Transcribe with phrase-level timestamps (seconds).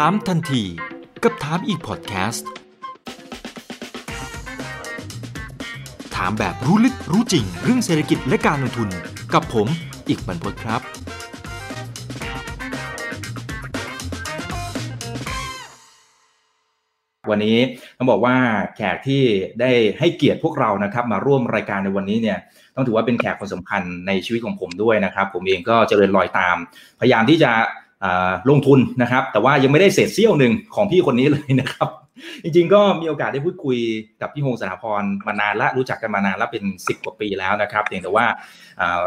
[0.00, 0.62] ถามทันที
[1.22, 2.48] กับถามอีกพอดแคสต์
[6.16, 8.88] ถามแบบรู้ลึกรู้จริงเรื่องเศรษฐกิจและการลงทุน
[9.34, 9.68] กับผม
[10.08, 10.80] อีกบรรพตครับ
[17.30, 17.56] วันนี้
[17.96, 18.36] ต้องบอกว่า
[18.76, 19.22] แขกที่
[19.60, 22.38] ได้ให้เกียรติพวกเรานะครับ มาร่วมรายการในวันนี้เนี่ย
[22.74, 26.56] ต้องถือว่าเป็นแขกคนสำคัญในชีวิตของผมด้วยนะครับ ผมเองก็เจริญรอยตาม
[27.00, 27.52] พยายามที่จะ
[28.50, 31.88] ลงทุนนะครับ แต่ว่ายังไม่ได้เศษเสี้ยวหนึ่งของพี่คนนี้เลยนะครับ
[32.42, 33.78] จริงๆ ก็มีโอกาสได้พูดคุย
[34.20, 38.26] กับพี่โฮงสนาพรมานานและรู้จักกันมานานแล้วเป็น 10 กว่าปีแล้วนะครับเพียงแต่ว่า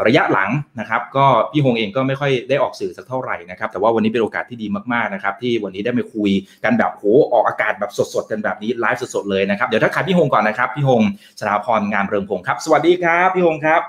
[0.06, 6.30] ระยะหลังนะครับ ก็พี่โฮงเองก็ไม่ค่อยได้ออกสื่อสักเท่าไหร่นะครับ แต่ว่าวันนี้เป็นโอกาสที่ดีมากๆนะครับ ที่วันนี้ได้มาคุย
[6.64, 11.02] กันแบบโหออกอากาศแบบสดๆกันแบบนี้ไลฟ์สดๆเลยนะครับเดี๋ยวถ้าขาดพี่โฮงก่อนนะครับพี่โฮง
[11.40, 13.80] สนาพรงามเริงพงศ์ครับ สวัสดีครับพี่โฮงครับ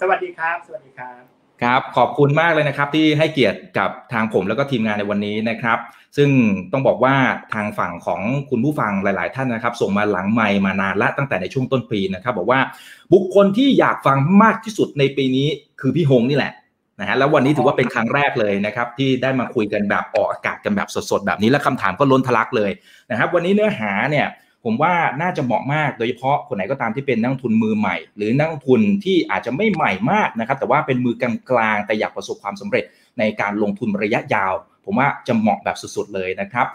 [0.00, 5.78] สวัสดีครับ สวัสดีครับ ครับขอบคุณมากเลยนะครับที่ให้เกียรติกับทางผมแล้วก็ทีมงานในวันนี้นะครับ
[6.16, 6.30] ซึ่ง
[6.72, 7.14] ต้องบอกว่า
[7.54, 12.60] ทางฝั่งของคุณผู้ฟังหลาย ๆ ท่านนะครับ ส่งมาหลังไมค์มานานละตั้งแต่ในช่วงต้นปีนะครับ บอกว่า
[13.12, 15.48] บุคคลที่อยากฟังมากที่สุดในปีนี้
[15.80, 16.52] คือพี่ฮงนี่แหละ
[17.00, 22.70] นะฮะแล้ววันนี้ถือว่าเป็นครั้งแรกเลยนะครับ ที่ได้มาคุยกันแบบออกอากาศกันแบบสด ๆ แบบนี้และคำถามก็ล้นทะลักเลย
[23.10, 24.26] นะครับ วันนี้เนื้อหาเนี่ย
[24.64, 31.14] ผมว่าน่าจะเหมาะมากโดยเฉพาะคนไหนก็ตามที่เป็นนักทุนมือใหม่ หรือนักทุนที่อาจจะไม่ใหม่มากนะครับ แต่ว่าเป็นมือ
[31.50, 32.84] กลางๆแต่อยากประสบความสำเร็จ
[33.18, 34.52] ในการลงทุนระยะยาว
[34.84, 36.66] ผมว่าจะเหมาะแบบสุดๆเลยนะครับ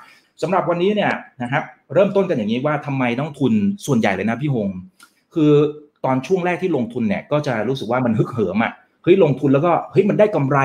[0.41, 1.11] สำหรับวันนี้เนี่ย
[1.41, 3.53] นะครับเริ่มต้นกันอย่างนี้ว่าทำไมนักทุน
[3.85, 4.69] ส่วนใหญ่เลยนะพี่หง
[5.33, 5.51] คือ
[6.05, 8.71] ตอนช่วงแรกที่ลงทุนเนี่ยก็จะรู้สึกว่ามันฮึกเหิมอะ
[9.03, 10.57] เฮ้ยลงทุนแล้วก็เฮ้ยมันได้กำไร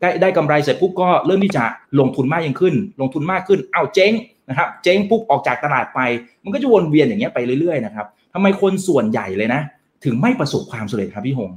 [0.00, 1.64] ได้ได้กำไรเสร็จปุ๊บก็เริ่มที่จะ
[2.00, 4.12] ลงทุนมากยิ่งขึ้น ลงทุนมากขึ้นเอาเจ๊ง
[4.48, 6.00] นะครับเจ๊งปุ๊บออกจากตลาดไป
[6.44, 9.60] มันก็จะวนเวียนอย่างเงี้ยไปเรื่อยๆนะครับทำไมคนส่วนใหญ่เลยนะ
[10.04, 11.50] ถึงไม่ประสบความสำเร็จครับพี่หง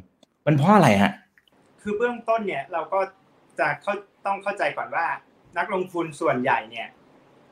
[0.46, 1.12] มันเพราะอะไรฮะ
[1.82, 3.00] คือเบื้องต้นเนี่ยเราก็
[3.60, 3.94] จะเข้า
[4.26, 5.06] ต้องเข้าใจก่อนว่า
[5.58, 6.88] นักลงทุนส่วนใหญ่เนี่ย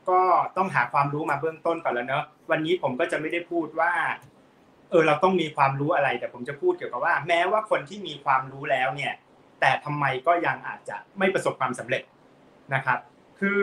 [0.09, 0.19] ก็
[0.57, 3.91] ต้องหาความรู้มาเบื้องต้นก่อนแล้วเนอะวันนี้ผมก็จะไม่ได้พูดว่า
[4.89, 9.13] เออเราต้องมีความรู้อะไร แต่ผมจะพูดเกี่ยวกับว่า แม้ว่าคนที่มีความรู้แล้วเนี่ย
[9.61, 12.03] แต่ทำไมก็ยังอาจจะไม่ประสบความสำเร็จ
[12.73, 12.99] นะครับ
[13.39, 13.59] คือ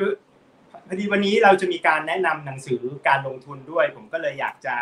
[0.88, 4.76] พอดีวันนี้เราจะมีการแนะนำหนังสือการลงทุนด้วย ผมก็เลยอยากจะ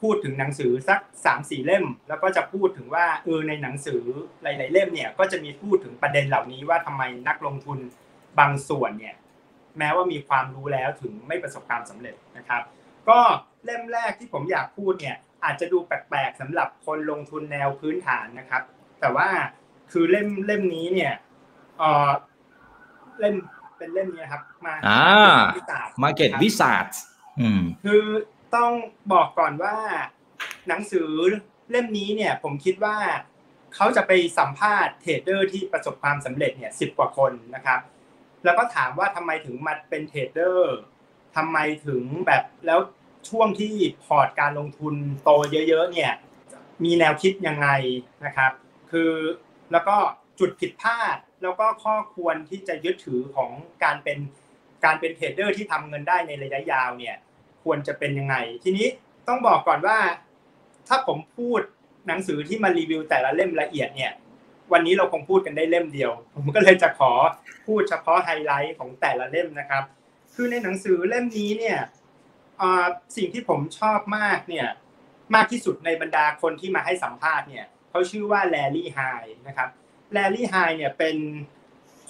[0.00, 4.02] พูดถึงหนังสือสักสามสี่เล่ม แล้วก็จะพูดถึงว่าเออในหนังสือ
[4.42, 7.78] หลาย ๆ เล่มเนี่ยก็จะมีพูดถึงประเด็นเหล่านี้ว่าทำไมนักลงทุน
[8.38, 9.14] บางส่วนเนี่ย
[9.78, 12.62] แม้ว่ามีความรู้แล้วถึงไม่ประสบความสำเร็จนะครับ
[13.08, 13.18] ก็
[13.64, 18.62] เล่มแรกที่ผมอยากพูดเนี่ยอาจจะดูแปลกๆสำหรับคนลงทุนแนวพื้นฐานนะครับ
[19.00, 19.28] แต่ว่า
[19.92, 21.14] คือเล่มเล่มนี้เนี่ย
[21.78, 22.10] เออ
[23.20, 23.36] เล่ม
[23.78, 25.02] เป็นเล่มนี้ครับ มาอ่า
[26.02, 26.86] Market Wizards
[27.40, 28.04] อืมคือ
[28.56, 28.72] ต้อง
[29.12, 29.76] บอกก่อนว่า
[30.68, 31.08] หนังสือ
[31.70, 32.96] เล่มนี้เนี่ย ผมคิดว่า
[33.74, 37.80] เขาจะไปสัมภาษณ์ trader ที่ประสบความสำเร็จเนี่ยสิบกว่าคนนะครับ
[38.44, 40.76] แล้วก็ถามว่าทำไมถึงมาเป็น trader
[41.36, 42.80] ทำไมถึงแบบแล้ว
[43.28, 45.30] ช่วงที่พอร์ตการลงทุนโต
[45.68, 46.12] เยอะๆเนี่ย
[46.84, 47.68] มีแนวคิดยังไง
[48.24, 48.52] นะครับ
[48.90, 49.12] คือ
[49.72, 49.96] แล้วก็
[50.38, 53.50] จุดผิดพลาด แล้วก็ข้อควรที่จะยึดถือของ
[53.84, 54.18] การเป็น
[54.84, 57.16] การเป็น trader ที่ทำเงินได้ในระยะยาวเนี่ย
[57.64, 58.86] ควรจะเป็นยังไง ทีนี้
[59.28, 59.98] ต้องบอกก่อนว่า
[60.88, 61.60] ถ้าผมพูด
[62.08, 64.12] หนังสือที่มารีวิวแต่ละเล่มละเอียดเนี่ย
[64.72, 67.12] วันนี้เราคงพูดกันได้เล่มเดียว ผมก็เลยจะขอ
[67.66, 69.84] พูดเฉพาะไฮไลท์ของแต่ละเล่มนะครับ
[70.34, 71.78] คือในหนังสือเล่มนี้เนี่ย
[73.16, 74.68] สิ่งที่ผมชอบมากเนี่ย
[75.34, 78.98] มากที่สุดในบรรดาคนที่มาให้สัมภาษณ์เนี่ยเขาชื่อว่า Larry Hite
[79.46, 79.68] นะครับ
[80.12, 81.16] Larry Hite เนี่ยเป็น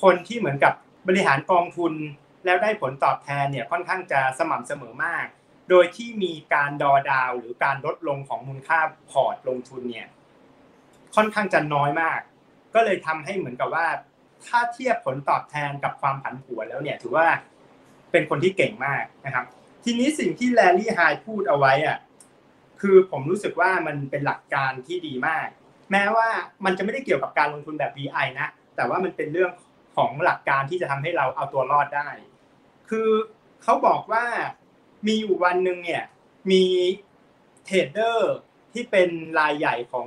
[0.02, 0.72] คนที่เหมือนกับ
[1.08, 1.92] บริหารกองทุน
[2.44, 5.26] แล้วได้ผลตอบแทนเนี่ยค่อนข้างจะสม่ำเสมอมาก
[5.70, 8.80] โดยที่มีการดอดาวหรือการลดลงของมูลค่า
[9.10, 10.08] พอร์ตลงทุนเนี่ย
[11.16, 12.20] ค่อนข้างจะน้อยมาก
[12.74, 13.86] ก็เลยทำให้เหมือนกับว่า
[14.46, 17.26] ถ้าเทียบผลตอบแทนกับความผันผวนแล้วเนี่ยถือว่า
[18.12, 19.44] เป็นคนที่เก่งมากนะครับ
[19.84, 21.98] ทีนี้สิ่งที่แลลี่ไฮพูดเอาไว้อะ
[22.80, 25.48] คือผมรู้สึกว่ามันเป็นหลักการที่ดีมาก
[25.90, 26.28] แม้ว่า
[26.64, 29.50] มันจะไม่ได้เกี่ยวกับการลงทุนแบบ VI นะ แต่ว่ามันเป็นเรื่อง
[29.96, 32.08] ของหลักการที่จะทำให้เราเอาตัวรอดได้
[32.90, 33.10] คือ
[33.62, 34.24] เขาบอกว่า
[35.06, 36.04] มีอยู่วันหนึ่งเนี่ย
[36.50, 36.64] มี
[37.64, 38.34] trader
[38.72, 40.06] ที่เป็นรายใหญ่ของ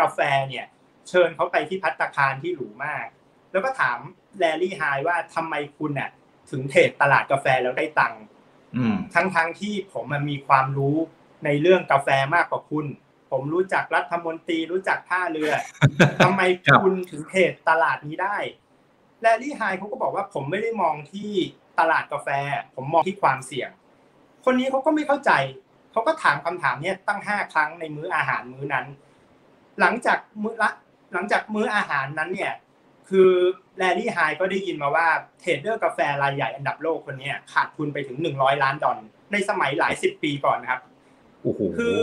[0.00, 0.66] กาแฟเนี่ย
[1.08, 3.06] เชิญเขาไปที่ภัตตาคารที่หรูมาก
[3.52, 3.98] แล้วก็ถาม
[4.38, 6.10] Larry Hite ว่าทำไมคุณน่ะ
[6.50, 8.22] ถึง trade ตลาดกาแฟแล้วได้ตังค์
[9.14, 10.96] ทั้งทั้งที่ผมมันมีความรู้
[11.44, 12.86] ในเรื่องกาแฟมากกว่าคุณ
[13.30, 15.52] ผมรู้จักรัฐมนตรีรู้จักท่าเรือ
[16.24, 16.40] ทำไม
[16.82, 18.36] คุณถึง trade ตลาดนี้ได้
[19.22, 21.30] Larry Hite เขาก็บอกว่าผมไม่ได้มองที่
[21.78, 22.28] ตลาดกาแฟ
[22.76, 23.70] ผมมองที่ความเสี่ยง
[24.44, 25.32] คนนี้เขาก็ไม่เข้าใจ
[25.92, 28.86] เขาก็ถามคำถามนี้ตั้งห้าครั้งในมื้ออาหารมื้อนั้น
[29.80, 30.70] หลังจากมื้อละ
[31.12, 32.54] หลังจากมื้ออาหารนั้นเนี่ย
[33.08, 33.30] คคือ
[33.78, 35.06] แลลี่ไฮก็ได้ยินมาว่า
[35.40, 38.98] trader กาแฟรายใหญ่อันดับโลกคนนี้ขาดทุนไปถึง 100 ล้านดอล
[39.32, 40.80] ในสมัยหลายสิบปีก่อนนะครับ
[41.78, 41.98] คือ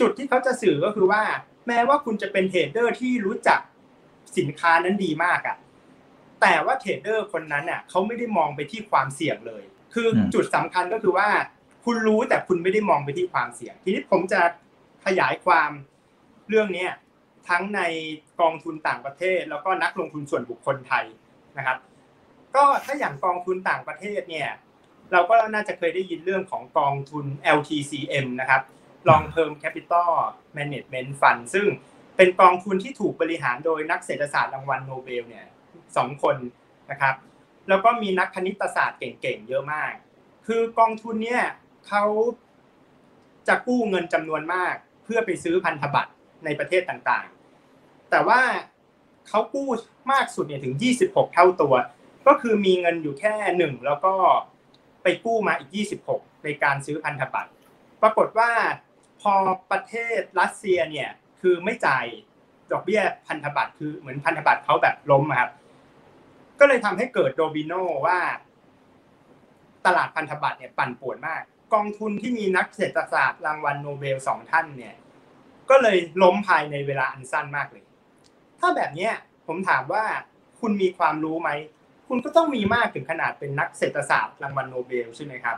[0.00, 1.22] จุดที่เขาจะสื่อก็คือว่า
[1.68, 3.60] แม้ว่าคุณจะเป็น trader ที่รู้จัก
[4.36, 5.56] สินค้านั้นดีมากอะ
[6.40, 9.62] แต่ว่าเทรดเดอร์คนนั้นอะเขาไม่ได้มองไปที่ความเสี่ยงเลย
[9.94, 11.28] คือจุดสำคัญก็คือว่า
[11.84, 14.40] คุณรู้แต่คุณไม่ได้มองไปที่ความเสี่ยง ทีนี้ผมจะ
[15.06, 15.70] ขยายความ
[16.48, 16.86] เรื่องนี้
[17.48, 17.80] ทั้งใน
[18.40, 21.04] กองทุนต่างประเทศ แล้วก็นักลงทุนส่วนบุคคลไทย
[21.58, 21.78] นะครับ
[22.54, 24.48] ก็ถ้าอย่างกองทุนต่างประเทศเนี่ย
[25.12, 27.24] เราก็น่าจะเคยได้ยินเรื่องของกองทุน
[27.56, 28.62] LTCM นะครับ
[29.08, 30.10] Long Term Capital
[30.56, 31.66] Management Fund ซึ่ง
[32.16, 35.46] เป็นกองทุนที่ถูกบริหารโดยนักเศรษฐศาสตร์รางวัลโนเบลเนี่ย
[35.96, 36.36] สองคน
[36.90, 37.14] นะครับ
[37.68, 39.92] แล้วก็มีนักคณิตศาสตร์เก่งๆเยอะมาก
[40.46, 41.44] คือกองทุนเนี่ย
[41.88, 42.04] เขา
[43.48, 44.74] จะกู้เงินจำนวนมาก
[45.04, 46.12] เพื่อไปซื้อพันธบัตร
[46.44, 48.40] ในประเทศต่างๆ แต่ว่า
[49.28, 49.68] เขากู้
[50.12, 50.74] มากสุดเนี่ยถึง
[51.04, 51.74] 26 เท่าตัว
[52.26, 54.14] ก็คือมีเงินอยู่แค่หนึ่งแล้วก็
[55.02, 55.70] ไปกู้มาอีก
[56.08, 57.50] 26 ในการซื้อพันธบัตร
[58.02, 58.50] ปรากฏว่า
[59.20, 59.34] พอ
[59.70, 61.10] ประเทศรัสเซียเนี่ย
[61.40, 62.04] คือไม่จ่าย
[62.72, 65.50] ดอกเบี้ยพันธบัตรคือเหมือนพันธบัตรเขาแบบล้มครับ
[66.58, 67.72] ก็เลยทำให้เกิดโดบิโน
[68.06, 68.18] ว่า
[69.86, 71.42] ตลาดพันธบัตรเนี่ยปั่นป่วนมาก
[71.74, 74.94] กองทุนที่มีนักเศรษฐศาสตร์รางวัลโนเบลสองท่านเนี่ย
[75.70, 77.84] ก็เลยล้มภายในเวลาอันสั้นมากเลย
[78.60, 79.12] ถ้าแบบเนี้ย
[79.46, 80.04] ผมถามว่า
[80.60, 81.50] คุณมีความรู้ไหม
[82.08, 85.56] คุณก็ต้องมีมากถึงขนาดเป็นนักเศรษฐศาสตร์รางวัลโนเบลใช่ไหมครับ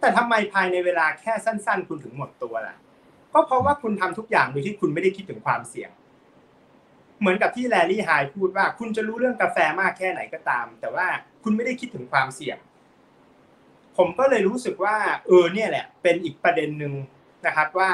[0.00, 2.76] แต่ทำไมภายในเวลาแค่สั้น ๆ คุณถึงหมดตัวล่ะ
[3.34, 5.90] ก็เพราะว่าคุณทำทุกอย่างโดยที่คุณไม่ได้คิดถึงความเสี่ยง
[7.20, 11.06] เหมือนกับที่แลลี่ไฮพูดว่า คุณจะรู้เรื่องกาแฟมากแค่ไหนก็ตาม แต่ว่า
[11.44, 12.58] คุณไม่ได้คิดถึงความเสี่ยง
[13.96, 14.96] ผมก็เลยรู้สึกว่า
[15.26, 16.92] เออเนี่ยแหละ เป็นอีกประเด็นหนึ่ง
[17.46, 17.90] นะครับว่า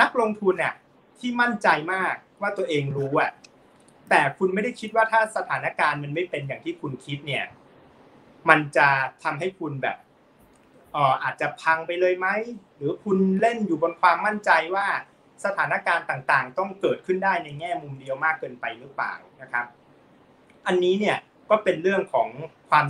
[0.00, 0.74] นักลงทุนเนี่ย
[1.18, 3.30] ที่มั่นใจมากว่าตัวเองรู้อะ
[4.10, 7.44] แต่คุณไม่ได้คิดว่าถ้าสถานการณ์มันไม่เป็นอย่างที่คุณคิดเนี่ย
[8.48, 8.88] มันจะ
[9.24, 9.96] ทำให้คุณแบบ
[10.96, 12.28] อออาจจะพังไปเลยไหม
[12.76, 14.86] หรือคุณเล่นอยู่บนความมั่นใจว่า
[15.44, 19.66] สถานการณ์ต่างๆ ต้องเกิดขึ้นได้ในแง่มุมเดียวมากเกินไปหรือเปล่านะครับ
[20.66, 21.16] อันนี้เนี่ย
[21.50, 22.28] ก็เป็นเรื่องของ
[22.70, 22.84] ความ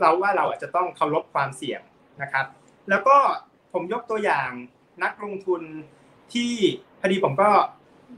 [0.00, 1.80] เราว่าเราอาจจะต้องเคารพความเสี่ยง
[2.22, 2.46] นะครับ
[2.88, 3.16] แล้วก็
[3.72, 4.50] ผมยกตัวอย่าง
[5.02, 5.62] นักลงทุน
[6.32, 6.52] ที่
[7.00, 7.50] พอดีผมก็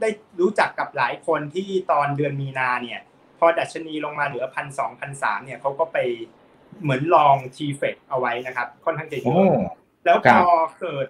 [0.01, 0.09] ได้
[0.41, 3.01] รู้จักกับหลายคนที่ตอนเดือนมีนาเนี่ย
[3.39, 5.97] พอดัชนีลงมาเหลือพันสองพันสามเนี่ยเขาก็ไป
[6.83, 9.43] เหมือน long TFEX เอาไว้นะครับ ค่อนข้างจะเยอะ
[10.05, 10.51] แล้วพอ
[10.81, 11.07] เกิด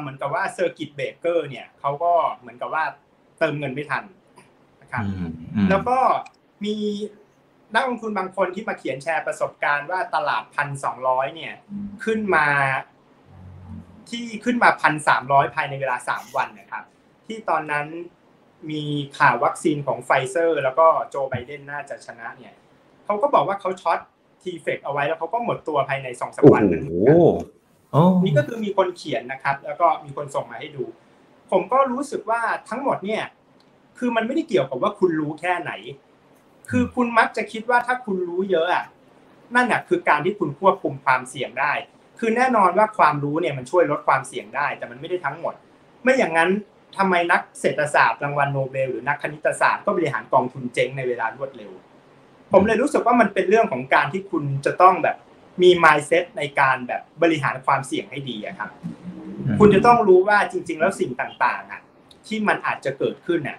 [0.00, 2.84] เหมือนกับว่า circuit breaker เนี่ยเขาก็เหมือนกับว่า
[3.38, 4.04] เติมเงินไม่ทัน
[4.82, 5.04] นะครับ
[5.70, 5.98] แล้วก็
[6.64, 6.74] มี
[7.74, 11.54] นักลงทุนบางคนที่มาเขียนแชร์ประสบการณ์ว่าตลาดพันสองร้อยเนี่ย
[12.04, 12.46] ขึ้นมา
[14.10, 16.84] ที่ขึ้นมาพันสามร้อยภายในเวลาสามวันนะครับ
[17.26, 17.86] ที่ตอนนั้น
[18.70, 18.82] มี
[19.18, 22.54] ข่าววัคซีนของไฟเซอร์ แล้วก็โจไบเดนน่าจะชนะเนี่ย
[23.04, 23.98] เขาก็บอกว่าเขาช็อต
[24.44, 26.84] ทีเฟกเอาไว้แล้วเขาก็หมดตัวภายในสองสามวันนั้น
[28.24, 30.84] นี่ก็คือมีคนเขียนนะครับ แล้วก็มีคนส่งมาให้ดู
[31.50, 33.24] ผมก็รู้สึกว่าทั้งหมดเนี่ย
[33.98, 35.72] คือมันไม่ได้เกี่ยวกับว่าคุณรู้แค่ไหน
[36.70, 38.84] คือคุณมักจะคิดว่าถ้าคุณรู้เยอะอะ
[39.54, 41.72] นั่นน่ะคือการที่คุณควบคุมความเสี่ยงได้
[42.18, 45.54] คือแน่นอนว่าความรู้เนี่ยมันช่วยลดความเสี่ยงได้ แต่มันไม่ได้ทั้งหมด
[46.02, 46.50] ไม่อย่างนั้น
[46.96, 51.72] ทำไมนักเศรษฐศาสตร์รางวัลโนเบลหรือนักคณิตศาสตร์ก็บริหารกองทุนเจ๊งในเวลารวดเร็ว
[52.52, 55.16] ผมเลยรู้สึกว่ามันเป็นเรื่องของการที่คุณจะต้องแบบ
[55.62, 58.70] มี mindset ในการแบบบริหารความเสี่ยงให้ดีครับ
[59.58, 61.80] คุณจะต้องรู้ว่าจริง ๆ แล้วสิ่งต่างๆอะ
[62.26, 63.58] ที่มันอาจจะเกิดขึ้นเนี่ย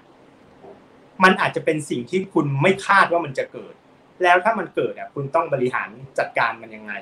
[1.24, 3.74] มันอาจจะเป็นสิ่งที่คุณไม่คาดว่ามันจะเกิด
[4.24, 6.94] แล้วถ้ามันเกิดอะคุณต้องบริหารจัดการมันยังไง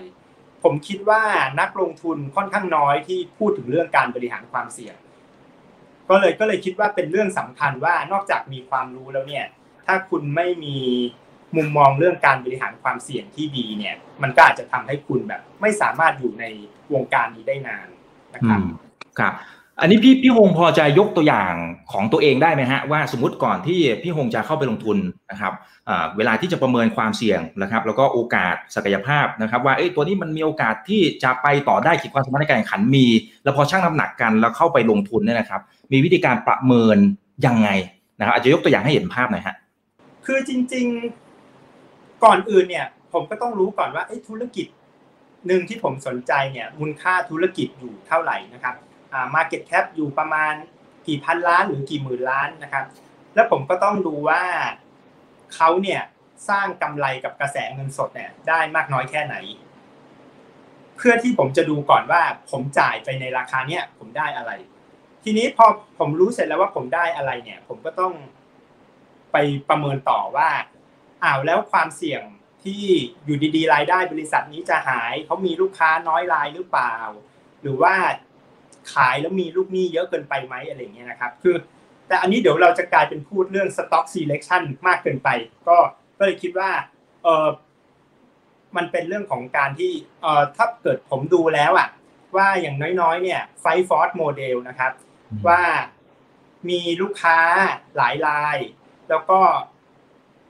[0.64, 1.22] ผมคิดว่า
[1.60, 4.96] นักลงทุนค่อนข้างน้อยที่พูดถึงเรื่องการบริหารความเสี่ยง
[6.10, 9.46] ก็เลยก็เลยคิดว่าเป็นเรื่องสำคัญว่านอกจากมีความรู้แล้วเนี่ย
[9.86, 10.78] ถ้าคุณไม่มี
[11.56, 16.46] มุมมองเรื่องการบริหารความเสี่ยงที่ดีเนี่ย มันก็อาจจะทำให้คุณแบบ ไม่สามารถอยู่ใน
[16.94, 17.88] วงการนี้ได้นาน
[18.36, 18.60] นะครับ
[19.20, 19.34] ครับ
[19.82, 21.54] อันนี้พี่พี่ฮงพอจะยกตัวอย่าง
[21.92, 24.98] ของตัวเองได้ไหมฮะว่าสมมติก่อนที่พี่ฮงจะเข้าไปลงทุน
[25.32, 25.54] นะครับ
[26.18, 33.06] เวลาที่จะประเมินความเสี่ยงนะครับ แล้วก็โอกาสศักยภาพนะครับ ว่าเอ้ตัวนี้มันมีโอกาสที่จะไปต่อได้ขีดความสามารถในการแข่งขันมี
[33.44, 36.98] แล้วพอชั่งน้ำหนักกันแล้วเข้าไปลงทุนเนี่ยนะครับ มีวิธีการประเมิน
[37.46, 37.70] ยังไง
[38.20, 39.56] นะครับอาจจะยกตัวอย่างให้เห็นภาพหน่อยฮะ
[40.26, 40.88] คือจริง
[42.24, 44.68] ก่อนอื่นเนี่ย ผมก็ต้องรู้ก่อนว่าธุรกิจ
[45.48, 48.76] หนึ่งที่ผมสนใจเนี่ยมูลค่าธุรกิจอยู่เท่าไหร่นะครับ
[49.14, 50.54] อ่า market cap อยู่ประมาณ
[51.08, 52.86] กี่พันล้านหรือกี่หมื่นล้านนะครับ
[53.36, 54.44] แล้วผมก็ต้องดูว่า
[55.56, 56.02] เขาเนี่ย
[56.50, 59.36] สร้างกำไรกับกระแสเงินสดเนี่ยได้มากน้อยแค่ไหน
[60.98, 64.52] เพื่อที่ผมจะดูก่อนว่าผมจ่ายไปในราคาเนี้ยผมได้อะไร
[65.24, 65.66] ทีนี้พอ
[66.00, 68.14] ผมรู้เสร็จแล้วว่าผมได้อะไรเนี่ย ผมก็ต้อง
[69.32, 69.38] ไป
[69.70, 70.50] ประเมินต่อว่า
[71.24, 72.22] อ้าวแล้วความเสี่ยง
[72.64, 72.84] ที่
[73.26, 76.96] อยู่ดีๆ รายได้บริษัทนี้จะหายเขามีลูกค้าน้อยรายหรือเปล่า
[77.62, 77.94] หรือว่า
[78.94, 81.56] ขายแล้วมีลูกหนี้เยอะเกินไปไหมอะไรเงี้ยนะครับ คือ
[82.08, 85.30] แต่อันนี้เดี๋ยวเราจะกลายเป็นพูดเรื่อง stock selection มากเกินไป
[85.68, 85.78] ก็
[86.18, 86.72] ก็เลยคิดว่า
[87.24, 87.48] เออ
[88.76, 91.90] มันเป็นเรื่องของการที่เออถ้าเกิดผมดูแล้วอะ
[92.36, 94.92] ว่าอย่างน้อยๆ เนี่ย Five Forces Model นะครับ
[95.48, 95.62] ว่า
[96.70, 97.38] มีลูกค้า
[97.98, 98.58] หลายราย
[99.10, 99.40] แล้วก็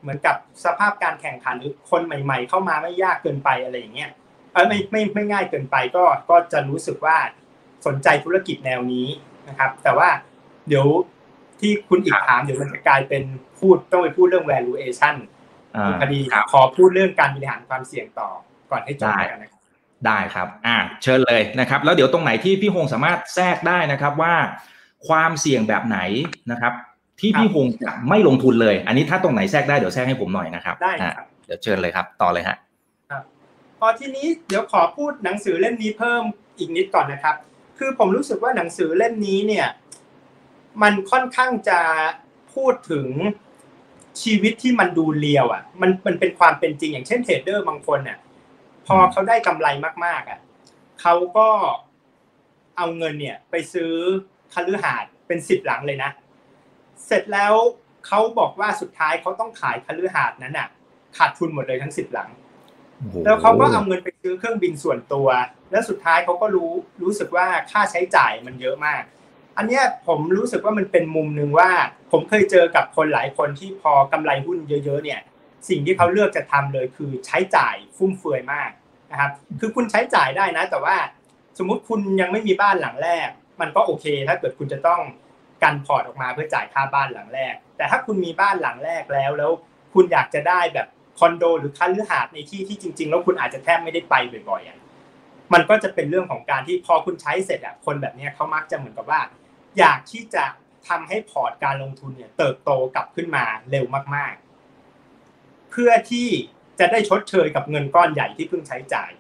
[0.01, 4.12] เหมือนกับสภาพการแข่งขันหรือคนใหม่ ๆ เข้ามาไม่ยากเกินไปอะไรอย่างเงี้ย
[4.53, 7.17] เออไม่ไม่ไม่ง่ายเกินไปก็ก็จะรู้สึกว่า
[7.86, 9.08] สนใจธุรกิจแนวนี้
[9.48, 10.10] นะครับ แต่ว่า
[10.67, 10.86] เดี๋ยว
[11.60, 13.24] ที่คุณอีกถามเดี๋ยวมันจะกลายเป็น
[13.60, 15.15] พูดต้องไปพูดเรื่อง valuation
[16.00, 16.20] พอดี
[16.51, 18.29] ขอพูดเรื่องการบริหารความเสี่ยงต่อ
[18.72, 19.62] ก่อนให้จบกันนะครับ
[20.05, 24.36] ได้ครับ อ่า เชิญเลยนะครับ แล้วเดี๋ยวตรงไหนที่พี่ฮงสามารถแทรกได้นะครับว่า
[25.08, 26.00] ความเสี่ยงแบบไหน
[26.51, 26.74] นะครับ
[27.22, 32.58] ที่พี่ฮงจะไม่ลงทุนเลย อันนี้ถ้าตรงไหนแทรกได้เดี๋ยวแทรกให้ผมหน่อยนะครับได้ครับเดี๋ยวเชิญเลยครับ ต่อเลยฮะ
[33.12, 33.24] ครับ
[33.80, 36.22] พอทีนี้เดี๋ยวขอพูดหนังสือเล่มนี้เพิ่ม
[36.58, 37.36] อีกนิดก่อนนะครับ
[37.78, 39.68] คือผมรู้สึกว่าหนังสือเล่มนี้เนี่ย
[40.82, 41.80] มันค่อนข้างจะ
[42.54, 43.08] พูดถึง
[44.22, 48.18] ชีวิตที่มันดูเลียวอะ มันมันเป็นความเป็นจริงอย่างเช่นเทรดเดอร์บางคนเนี่ย
[48.88, 49.68] พอเขาได้กำไร
[50.06, 50.40] มาก ๆอะ
[51.01, 51.50] เขาก็
[52.78, 53.92] เอาเงินเนี่ย ไปซื้อ
[54.54, 56.12] คฤหาสน์เป็นสิบหลังเลยนะ
[57.08, 57.53] เสร็จแล้ว
[58.08, 60.67] เขาบอกว่าสุดท้ายเขาต้องขายคฤหาสน์นั้นอะ
[61.17, 62.29] ขาดทุนหมดเลยทั้งสิบหลัง
[63.25, 65.27] แล้วเขาก็เอาเงินไปซื้อเครื่องบินส่วนตัว
[65.72, 69.03] แล้วสุดท้ายเขาก็รู้รู้สึกว่าค่าใช้จ่ายมันเยอะมาก
[69.58, 71.70] อันเนี้ยผมรู้สึกว่ามันเป็นมุมหนึ่งว่า
[72.12, 75.22] ผมเคยเจอกับคนหลายคนที่พอกำไรหุ้นเยอะ ๆ เนี่ย
[75.70, 78.72] สิ่งที่เขาเลือกจะทำเลยคือใช้จ่ายฟุ่มเฟือยมาก
[79.12, 80.96] นะครับ คือคุณใช้จ่ายได้นะ แต่ว่า
[81.58, 83.29] สมมุติคุณยังไม่มีบ้านหลังแรก
[83.62, 85.01] มันก็โอเค ถ้าเกิดคุณจะต้อง
[85.63, 89.51] กันพอร์ตออกมาเพื่อจ่ายค่าบ้านหลังแรก แต่ถ้าคุณมีบ้านหลังแรกแล้วแล้ว
[89.94, 90.88] คุณอยากจะได้แบบ
[91.20, 94.15] คอนโดหรือคันหรือหาดในที่ที่จริง ๆ แล้วคุณอาจจะแทบไม่ได้ไป
[94.50, 94.77] บ่อยๆอะ
[95.53, 99.22] มันก็จะเป็นเรื่องของการที่พอคุณใช้เสร็จอะคนแบบนี้เขามักจะเหมือนกับว่า
[99.80, 100.44] อยากที่จะ
[100.88, 104.34] ทำให้พอร์ตการลงทุนเนี่ย เติบโตกลับขึ้นมาเร็วมาก
[105.03, 106.27] ๆ เพื่อที่
[106.80, 109.12] จะได้ชดเชยกับเงินก้อนใหญ่ที่เพิ่งใช้จ่าย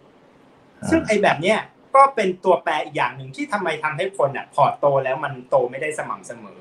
[0.89, 1.59] ซึ่งไอ้แบบเนี้ย
[1.95, 6.59] ก็เป็นตัวแปรอีกอย่างหนึ่งที่ทำไมทำให้คนอะพอตโตแล้วมันโตไม่ได้สม่ำเสมอ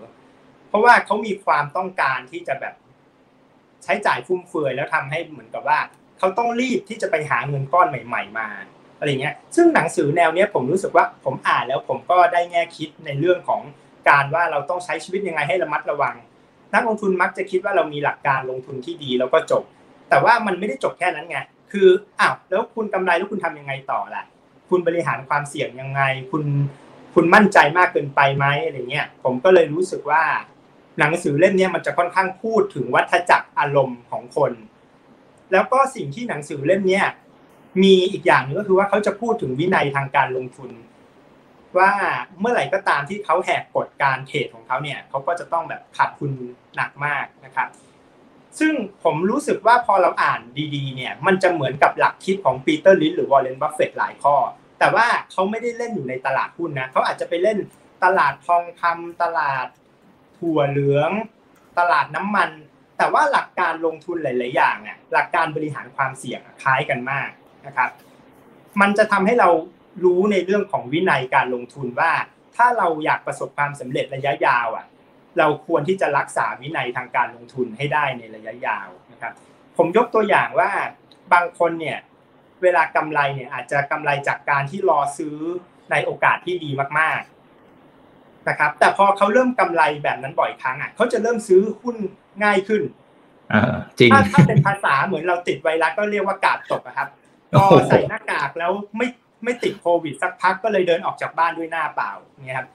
[0.68, 2.74] เพราะว่าเขามีความต้องการที่จะแบบ
[3.84, 5.78] ใช้จ่ายฟุ่มเฟือยแล้วทำให้เหมือนกับว่า
[6.18, 8.48] เขาต้องรีบที่จะไปหาเงินก้อนใหม่ ๆ มา
[8.98, 13.60] อะไรเงี้ย ซึ่งหนังสือแนวเนี้ยผมรู้สึกว่าผมอ่านแล้วผมก็ได้แง่คิดในเรื่องของ
[14.08, 16.14] การว่าเราต้องใช้ชีวิตยังไงให้ระมัดระวัง
[16.74, 19.64] นักลงทุนมักจะคิดว่าเรามีหลักการลงทุนที่ดีแล้วก็จบ
[20.10, 21.38] แต่ว่ามันไม่ได้จบแค่นั้นไง
[21.72, 21.88] คือ
[22.20, 24.22] อ้าวแล้วคุณกำไรแล้วคุณทำยังไงต่อล่ะ
[24.70, 26.44] คุณบริหารความเสี่ยงยังไง คุณ
[27.14, 30.22] คุณมั่นใจมากเกินไปไหมอะไรเงี้ยผมก็เลยรู้สึกว่า
[30.98, 34.52] หนังสือเล่มนี้มันจะค่อนข้างพูดถึงวัฏจักรอารมณ์ของคน
[35.52, 37.00] แล้วก็สิ่งที่หนังสือเล่มนี้
[37.82, 40.70] มีอีกอย่างนึงก็คือว่าเขาจะพูดถึงวินัยทางการลงทุน
[41.78, 41.92] ว่า
[42.40, 46.32] เมื่อไหร่ก็ตามที่เขาแหกกฎการ trade ของเขาเนี่ยเขาก็จะต้องแบบขาดทุน
[46.76, 47.68] หนักมากนะครับ
[48.58, 48.72] ซึ่ง
[49.04, 50.40] ผมรู้สึกว่าพอเราอ่าน
[50.74, 54.36] ดีๆ เนี่ย มันจะเหมือนกับหลักคิดของ Peter Lynch หรือ Warren Buffett หลายข้อ
[54.80, 57.58] แต่ว่าเขาไม่ได้เล่นอยู่ในตลาดหุ้นนะเขาอาจจะไปเล่น
[58.04, 59.66] ตลาดทองคำตลาด
[60.38, 61.10] ถั่วเหลือง
[61.78, 62.50] ตลาดน้ำมัน
[62.98, 67.30] แต่ว่าหลักการลงทุนหลาย ๆ อย่างอะหลักการบริหารความเสี่ยงคล้ายกันมาก
[67.66, 67.90] นะครับ
[68.80, 69.48] มันจะทำให้เรา
[70.04, 72.12] รู้ในเรื่องของวินัยการลงทุนว่า
[72.56, 74.86] ถ้าเราอยากประสบความสำเร็จระยะยาวอะ
[75.38, 79.32] เราควรที่จะรักษาวินัยทางการลงทุนให้ได้ในระยะยาวนะครับ
[79.76, 80.70] ผมยกตัวอย่างว่า
[81.32, 81.98] บางคนเนี่ย
[82.62, 85.36] เวลากำไรเนี่ย อาจจะกำไรจากการที่รอซื้อ
[85.90, 91.96] ในโอกาสที่ดีมากๆนะครับ แต่พอเขาเริ่มกำไรแบบนั้นบ่อยครั้งอะเขาจะเริ่มซื้อหุ้น
[92.44, 92.82] ง่ายขึ้น
[93.98, 97.08] จริงถ้าถ้าเป็นภาษาเหมือนเราติดไวรัสก็เรียกว่ากาดตกครับ
[97.58, 99.08] พอใส่หน้ากากแล้วไม่
[99.44, 102.10] ไม่ติดโควิดสักพักก็เลยเดินออกจากบ้านด้วยหน้าเปล่า
[102.46, 102.68] เนี่ยครับ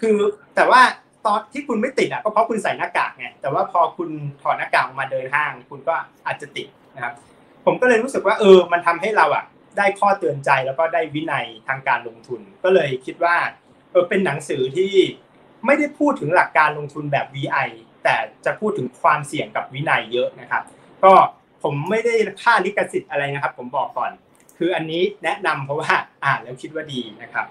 [0.00, 0.16] คือ
[0.56, 0.80] แต่ว่า
[1.26, 4.10] ตอนที่คุณไม่ติดอะก็เพราะคุณใส่หน้ากากไงแต่ว่าพอคุณ
[4.42, 5.94] ถอดหน้ากากมาเดินห้าง คุณก็
[6.26, 7.14] อาจจะติดนะครับ
[7.72, 9.44] ผมก็เลยรู้สึกว่าเออ มันทำให้เราอะ
[9.78, 13.36] ได้ข้อเตือนใจแล้วก็ได้วินัยทางการลงทุน ก็เลยคิดว่า
[13.92, 14.92] เออเป็นหนังสือที่
[15.66, 17.68] ไม่ได้พูดถึงหลักการลงทุนแบบ VI
[18.04, 20.62] แต่จะพูดถึงความเสี่ยงกับวินัยเยอะนะครับ
[21.04, 21.12] ก็
[21.62, 24.10] ผมไม่ได้ค่าลิขสิทธิ์อะไรนะครับ ผมบอกก่อน
[24.58, 25.92] คืออันนี้แนะนำเพราะว่า
[26.24, 27.46] อ่านแล้วคิดว่าดีนะครับ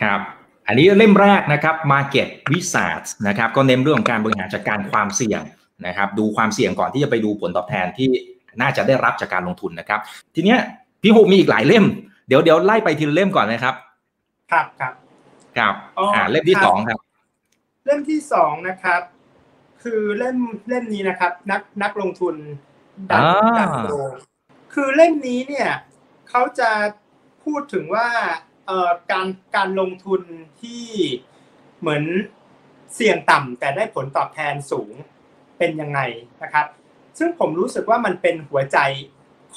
[0.00, 0.20] ครับ
[0.66, 5.42] อันนี้เล่มแรกนะครับ Market Wizards นะครับ ก็เน้นเรื่องการบริหารจัดการความเสี่ยง
[5.86, 8.10] นะครับ ดูความเสี่ยงก่อนที่จะไปดูผลตอบแทนที่
[8.60, 10.00] น่าจะได้รับจากการลงทุนนะครับ
[10.34, 10.58] ทีเนี้ย
[11.02, 11.84] พี่ฮูมีอีกหลายเล่ม
[12.28, 13.74] เดี๋ยวเดี๋ยวไล่ไปทีละเล่มก่อนนะครับ
[14.52, 14.94] ครับครับ
[15.58, 15.74] ครับ
[16.14, 16.98] อ่าเล่มที่สองครับ
[17.84, 19.02] เล่มที่สองนะครับ
[19.82, 20.38] คือเล่ม
[20.68, 22.34] เล่มนี้นะครับ นักนักลงทุน
[23.10, 23.22] ดัน
[23.58, 23.94] ดันโล
[24.74, 25.68] คือเล่มนี้เนี่ย
[26.28, 26.70] เขาจะ
[27.44, 28.08] พูดถึงว่า
[28.66, 30.22] เอ่อการการลงทุน
[30.62, 30.84] ที่
[31.80, 32.04] เหมือน
[32.94, 34.92] เสี่ยงต่ำแต่ได้ผลตอบแทนสูง
[35.58, 36.00] เป็นยังไง
[36.42, 36.66] นะครับ
[37.18, 38.78] ซึ่งผมรู้สึกว่ามันเป็นหัวใจ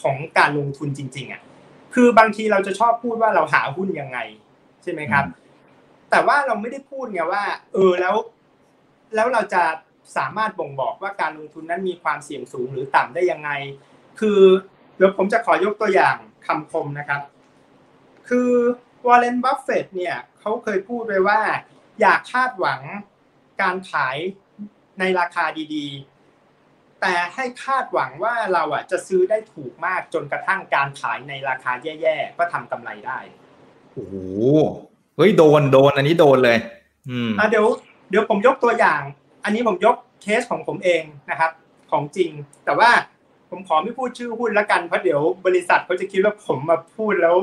[0.01, 1.41] ของการลงทุนจริง ๆอะ
[1.94, 4.20] คือบางทีเราจะชอบพูดว่าเราหาหุ้นยังไง
[4.84, 5.25] ใช่ไหมครับ
[6.10, 8.15] แต่ว่าเราไม่ได้พูดไงว่า เออแล้ว
[9.15, 9.63] แล้วเราจะ
[10.18, 13.50] สามารถบ่งบอกว่าการลงทุนนั้นมีความเสี่ยงสูงหรือต่ำได้ยังไง
[14.20, 14.39] คือ
[14.96, 16.15] เดี๋ยวผมจะขอยกตัวอย่าง
[16.48, 17.22] คำคมนะครับ
[18.30, 18.51] คือ
[19.08, 21.41] Warren Buffett เนี่ยเขาเคยพูดไว้ว่า
[22.01, 22.82] อย่าคาดหวัง
[23.62, 24.18] การขาย
[25.00, 26.11] ในราคาดีๆ
[27.01, 33.20] แต่ให้คาดหวังว่าเราอะจะซื้อได้ถูกมากจนกระทั่งการขายในราคาแย่ๆก็ทำกำไรได้
[33.93, 34.15] โอ้โห
[35.17, 36.58] เฮ้ยโดนโดนอันนี้โดนเลย
[37.10, 37.65] อืมอะเดี๋ยว
[38.10, 39.01] เดี๋ยวผมยกตัวอย่าง
[39.43, 41.51] อันนี้ผมยกเคสของผมเองนะครับ
[41.91, 42.31] ของจริง
[42.65, 42.89] แต่ว่า
[43.50, 47.36] ผมขอไม่พูดชื่อหุ้นละกันเพราะเดี๋ยวบริษัทเขาจะคิดว่าผมมาพูดแล้ว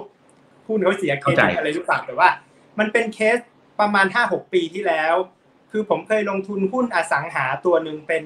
[0.66, 2.28] หุ้นเขาเสียเครดิตอะไรหรือเปล่าแต่ว่า
[2.78, 3.38] มันเป็นเคส
[3.80, 5.14] ประมาณห้าหกปีที่แล้ว
[5.70, 8.24] คือผมเคยลงทุนหุ้นอสังหาตัวหนึ่งเป็น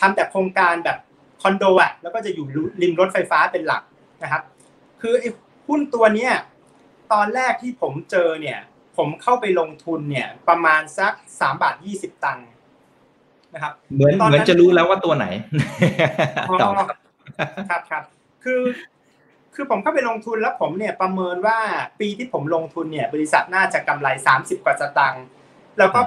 [0.00, 0.98] ทำแต่โครงการแบบ
[1.42, 2.46] คอนโดอะแล้วก็จะอยู่
[2.82, 3.82] ริมรถไฟฟ้าเป็นหลัก
[4.22, 4.42] นะครับ
[5.00, 5.28] คือไอ้
[5.68, 6.32] หุ้นตัวเนี้ย
[7.12, 8.58] ตอนแรกที่ผมเจอเนี่ย
[8.96, 12.48] ผมเข้าไปลงทุนเนี่ย ประมาณสักสามบาทยี่สิบตังค์
[13.54, 15.26] นะครับ เหมือนตอนนั้นเหมือนจะรู้แล้วว่าตัวไหน
[16.62, 16.70] ต่อ
[17.70, 18.02] ครับครับ
[18.44, 18.62] คือ
[19.54, 21.58] คือผมเข้าไปลงทุนแล้วผมเนี่ยประเมินว่า
[22.00, 25.24] ปีที่ผมลงทุนเนี่ย บริษัทน่าจะกำไรสามสิบกว่าสตางค์
[25.78, 26.00] แล้วก็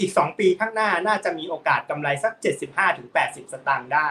[0.00, 4.10] อีกสองปีข้างหน้าน่าจะมีโอกาสกำไรสักเจ็ดสิบห้าถึงแปดสิบสตางค์ได้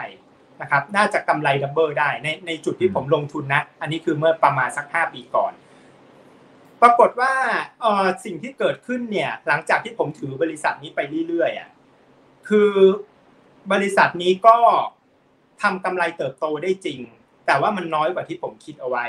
[0.61, 5.53] นะครับน่าจะกำไรดับเบิลได้ในในจุดที่ผมลงทุนนะ อันนี้คือเมื่อประมาณสักห้าปีก่อน
[6.81, 7.33] ปรากฏว่า
[7.81, 11.69] เออสิ่งที่เกิดขึ้นเนี่ยหลังจากที่ผมถือบริษัทนี้ไปเรื่อยๆอะ
[12.49, 12.71] คือ
[13.71, 14.57] บริษัทนี้ก็
[15.61, 16.99] ทำกำไรเติบโตได้จริง
[17.45, 19.05] แต่ว่ามันน้อยกว่าที่ผมคิดเอาไว้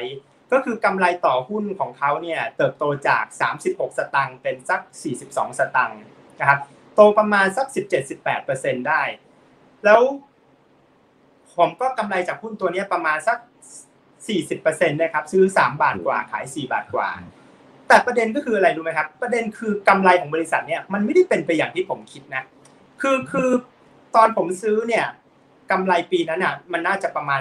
[0.52, 3.24] ก็คือกำไรต่อหุ้นของเขาเนี่ยเติบโตจาก
[3.62, 4.80] 36 สตางค์เป็นสัก
[5.20, 6.02] 42 สตางค์
[6.40, 6.60] นะครับ
[6.94, 7.66] โตประมาณสัก
[8.26, 9.02] 17-18%ได้
[9.84, 10.00] แล้ว
[11.56, 13.38] ผมก็กำไรจากหุ้นตัวนี้ประมาณสัก
[14.18, 17.08] 40%นะครับซื้อ 3 บาทกว่าขาย 4 บาทกว่า
[17.88, 22.42] แต่ประเด็นก็คืออะไรรู้ไหมครับ ประเด็นคือกำไรของบริษัทเนี่ยมันไม่ได้เป็นไปอย่างที่ผมคิดนะ
[23.00, 23.50] คือคือ
[24.16, 25.06] ตอนผมซื้อเนี่ย
[25.70, 27.40] กำไรปีนั้นอะมันน่าจะประมาณ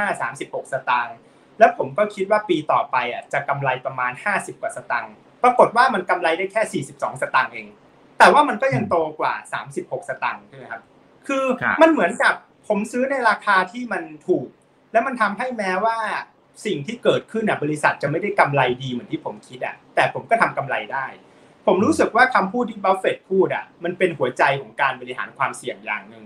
[0.00, 1.16] 35-36 สตางค์
[1.58, 7.66] แล้วผมก็คิดว่าปีต่อไปอะจะกำไรประมาณ 50 กว่าสตางค์ปรากฏว่ามันกำไรได้แค่ 42 สตางค์เอง
[8.22, 9.34] แต่ว่ามันก็ยังโตกว่า
[9.72, 10.82] 36 สตางค์ใช่ไหมครับ
[11.28, 12.34] คือครับมันเหมือนกับ
[12.68, 14.46] ผมซื้อในราคาที่มันถูก
[14.92, 15.98] แล้วมันทำให้แม้ว่า
[16.66, 21.06] สิ่งที่เกิดขึ้นอะบริษัทจะไม่ได้กำไรดีเหมือนที่ผมคิดอะ แต่ผมก็ทำกำไรได้
[21.66, 26.24] ผมรู้สึกว่าคำพูดที่บัฟเฟตต์พูดอะ มันเป็นหัวใจของการบริหารความเสี่ยงอย่างหนึ่ง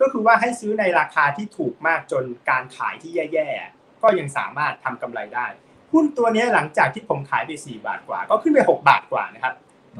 [0.00, 5.46] ก็คือว่าให้ซื้อในราคาที่ถูกมากจนการขายที่แย่ๆ ก็ยังสามารถทำกำไรได้
[5.92, 9.54] หุ้นตัวนี้หลังจากที่ผมขายไป 4 บาทกว่า ก็ขึ้นไป 6 บาทกว่านะครับ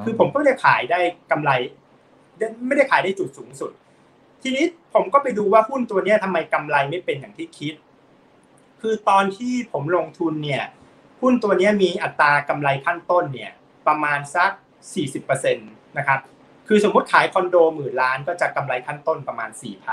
[0.05, 1.51] คือผมก็จะขายได้กำไร
[2.67, 3.73] ไม่ได้ขายได้จุดสูงสุด
[4.43, 7.75] ทีนี้ผมก็ไปดูว่าหุ้นตัวนี้ยทำไมกำไรไม่เป็นอย่างที่คิด
[8.81, 10.65] คือตอนที่ผมลงทุนเนี่ย
[11.21, 13.53] หุ้นตัวนี้มีอัตรากำไรขั้นต้นเนี่ย
[13.87, 14.51] ประมาณสัก
[15.05, 16.21] 40%นะครับ
[16.69, 19.51] คือสมมติขายคอนโดหมื่นล้านก็จะกำไรขั้นต้นประมาณ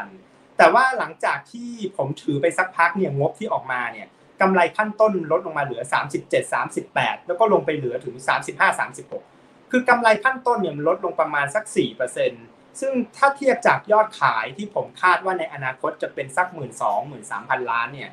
[0.08, 4.08] 4,000 แต่ว่าหลังจากที่ผมถือไปสักพักเนี่ยงบที่ออกมาเนี่ย
[4.42, 5.82] กำไรขั้นต้นลดลงมาเหลือ
[6.14, 8.16] 37 38 แล้วก็ลงไปเหลือถึง
[8.48, 9.33] 35 36
[9.76, 11.64] คือกำไรขั้นต้นเนี่ยมันลดลงประมาณสัก
[12.22, 18.12] 4%ซึ่งถ้าเทียบจากยอดขายที่ผมคาดว่าในอนาคตจะเป็นสัก 1 2 0 0 0 0 3 0 0 ล้านเนี่ย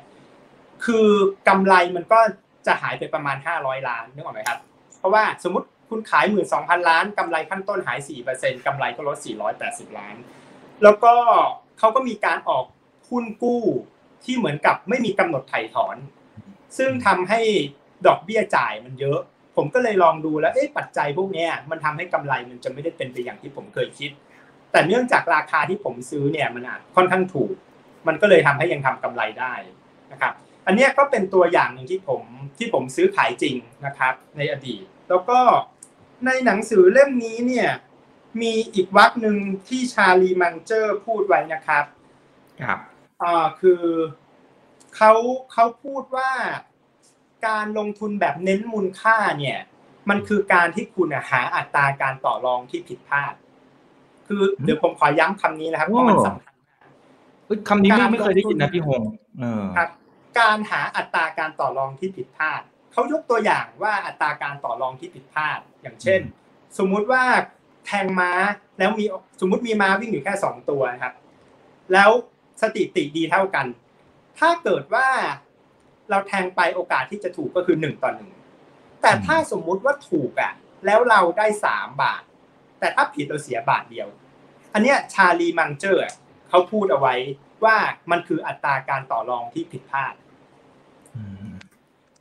[0.85, 1.07] คือ
[1.47, 2.19] กำไรมันก็
[2.67, 4.59] จะหายไปประมาณ 500 ล้านนึกออกไหมครับ
[4.97, 6.25] เพราะว่าสมมติคุณขาย
[6.57, 7.99] 12,000 ล้านกำไรขั้นต้นหาย
[8.33, 9.17] 4%กำไรก็ลด
[9.57, 10.15] 480 ล้าน
[10.83, 11.13] แล้วก็
[11.79, 12.65] เขาก็มีการออก
[13.09, 13.63] หุ้นกู้
[14.23, 15.97] ที่เหมือนกับไม่มีกำหนดไถ่ถอน
[16.77, 17.41] ซึ่งทำให้
[18.07, 19.19] ดอกเบี้ยจ่ายมันเยอะ
[19.63, 24.11] ผมก็เลยลองดูแล้วเอ๊ะปัจจัยพวกเนี้ยมันทำให้กำไรมันจะไม่ได้เป็นไปอย่างที่ผมเคยคิด
[24.71, 27.51] แต่เนื่องจากราคาที่ผมซื้อเนี่ยมันอาจค่อนข้างถูก
[28.07, 29.53] มันก็เลยทำให้ยังทำกำไรได้
[30.11, 30.33] นะครับ
[30.67, 32.21] อันเนี้ยก็เป็นตัวอย่างหนึ่งที่ผม
[32.57, 35.39] ที่ผมซื้อขายจริงนะครับ ในอดีต แล้วก็
[36.25, 37.69] ในหนังสือเล่มนี้เนี่ย
[38.41, 41.85] มีอีกวรรคหนึ่งที่ชาลีมังเจอร์พูดไว้นะครับ
[42.61, 42.79] ครับ
[43.21, 43.83] อ่าคือ
[44.95, 45.13] เขา
[45.53, 46.31] เขาพูดว่า
[47.47, 49.57] การลงทุนแบบเน้นมูลค่าเนี่ย
[50.09, 53.33] มันคือการที่คุณอะหาอัตราการต่อรองที่ผิดพลาด
[54.27, 56.87] คือเดี๋ยวผมขอย้ำคำนี้นะครับเพราะมันสำคัญมาก
[57.45, 59.01] เฮ้ยคำนี้ไม่ไม่เคยได้ยินนะพี่หง
[59.39, 59.89] เออครับ
[60.39, 66.21] การหาอัตราการต่อรองที่ผิดพลาดเขายกตัวอย่างว่าอัตราการต่อรองที่ผิดพลาด อย่างเช่น
[66.77, 67.23] สมมุติว่า
[67.85, 68.31] แทงม้า
[68.79, 69.05] แล้วมี
[69.41, 71.13] สมมุติมีม้าวิ่งอยู่แค่สองตัวนะครับ
[71.93, 72.09] แล้ว
[72.61, 73.65] สถิติดีเท่ากัน
[74.39, 75.07] ถ้าเกิดว่า
[76.11, 78.31] เราแทงไปโอกาสที่จะถูกก็คือหนึ่งต่อหนึ่ง
[79.01, 80.53] แต่ถ้าสมมุติว่าถูกอะ
[80.85, 82.23] แล้วเราได้สามบาท
[82.79, 84.07] แต่ถ้าผิดเราเสียบาทเดียว
[84.73, 86.03] อันเนี้ยชาลีมังเจอร์
[86.49, 87.15] เขาพูดเอาไว้
[87.63, 87.75] ว่า
[88.11, 90.13] มันคืออัตราการต่อรองที่ผิดพลาด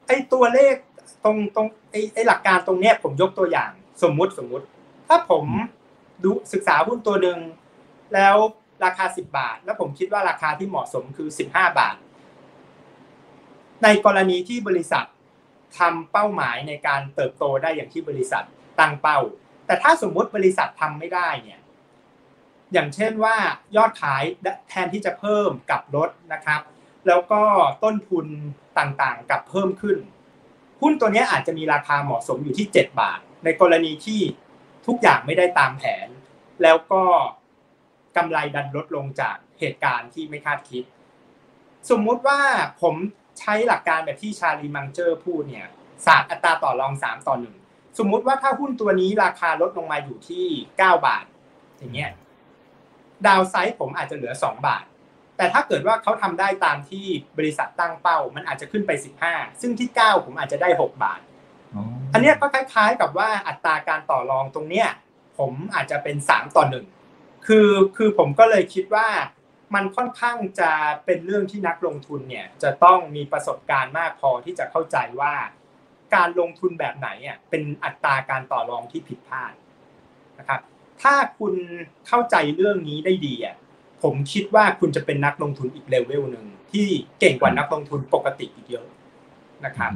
[0.06, 0.74] ไอ้ตัวเลข
[1.24, 3.70] ตรงตรงไอ้ไอ้หลักการตรงเนี้ยผมยกตัวอย่าง
[4.02, 4.64] สมมุติสมมุติ
[5.08, 5.44] ถ้าผม
[6.24, 7.38] ดูศึกษาหุ้นตัวหนึ่ง
[8.14, 8.36] แล้ว
[8.84, 11.96] ราคาสิบบาท แล้วผมคิดว่าราคาที่เหมาะสมคือสิบห้าบาท
[13.84, 15.04] ในกรณีที่บริษัท
[15.78, 18.44] ทำเป้าหมายในการเติบโตได้อย่างที่บริษัท
[18.80, 19.18] ตั้งเป้า
[19.66, 21.60] แต่ถ้าสมมุติบริษัททำไม่ได้เนี่ย
[22.72, 23.36] อย่างเช่นว่า
[23.76, 24.22] ยอดขาย
[24.68, 26.60] แทนที่จะเพิ่มกับลดนะครับ
[27.06, 27.42] แล้วก็
[27.84, 28.26] ต้นทุน
[28.78, 29.98] ต่างๆกับเพิ่มขึ้น
[30.80, 34.20] หุ้นตัวนี้อาจจะมีราคาเหมาะสมอยู่ที่ 7 บาท ในกรณีที่
[34.86, 36.08] ทุกอย่างไม่ได้ตามแผน
[36.62, 37.02] แล้วก็
[38.16, 40.84] กำไรดันลดลงจากเหตุการณ์ที่ไม่คาดคิด
[41.90, 42.40] สมมุติว่า
[42.82, 42.94] ผม
[43.40, 45.66] ใช้หลักการแบบที่ชาลีมังเจอร์พูดเนี่ย
[46.06, 47.34] ศาสตร์อัตราต่อรอง3ต่อ
[47.66, 50.46] 1สมมุติว่าถ้าหุ้นตัวนี้ราคาลดลงมาอยู่ที่
[50.78, 51.24] 9บาท
[51.78, 52.10] อย่างเงี้ย
[53.26, 54.84] ดาวไซด์ผมอาจจะเหลือ2บาท
[55.36, 57.06] แต่ถ้าเกิดว่าเขาทำได้ตามที่
[57.38, 58.90] บริษัทตั้งเป้า มันอาจจะขึ้นไป
[59.26, 61.20] 15ซึ่งที่9ผมอาจจะได้6บาท
[62.12, 64.88] อันนี้ก็คล้ายๆกับว่าอัตราการต่อรองตรงเนี้ย
[65.38, 66.64] ผมอาจจะเป็น3ต่อ
[67.06, 69.08] 1คือคือผมก็เลยคิดว่า
[69.74, 70.70] มันค่อนข้างจะ
[71.04, 75.34] เป็นเรื่องที่นักลงทุนเนี่ยจะต้องมีประสบการณ์มากพอที่จะเข้าใจว่า
[76.14, 79.52] การลงทุนแบบไหนอะเป็นอัตราการต่อรองที่ผิดพลาด
[80.38, 80.60] นะครับ
[81.02, 81.54] ถ้าคุณ
[82.06, 83.56] เข้าใจเรื่องนี้ได้ดีอะ
[84.02, 86.86] ผมคิดว่าคุณจะเป็นนักลงทุนอีกเลเวลหนึ่งที่
[87.20, 88.86] เก่งกว่านักลงทุนปกติอีกเยอะ
[89.64, 89.92] นะครับ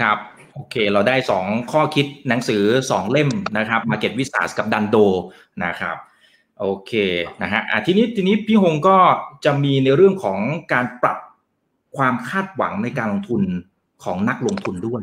[0.00, 0.18] ครับ
[0.54, 4.96] โอเค เราได้สองข้อคิดหนังสือสองเล่มนะครับ Market Wizards กับ Dhandho
[5.64, 5.96] นะครับ
[6.60, 6.92] โอเค
[7.42, 8.96] นะฮะอะทีนี้ทีนี้พี่ฮงก็
[9.44, 10.38] จะมีในเรื่องของ
[10.72, 11.18] การปรับ
[11.96, 13.42] ความคาดหวังในการลงทุน
[14.04, 15.02] ของนักลงทุนด้วย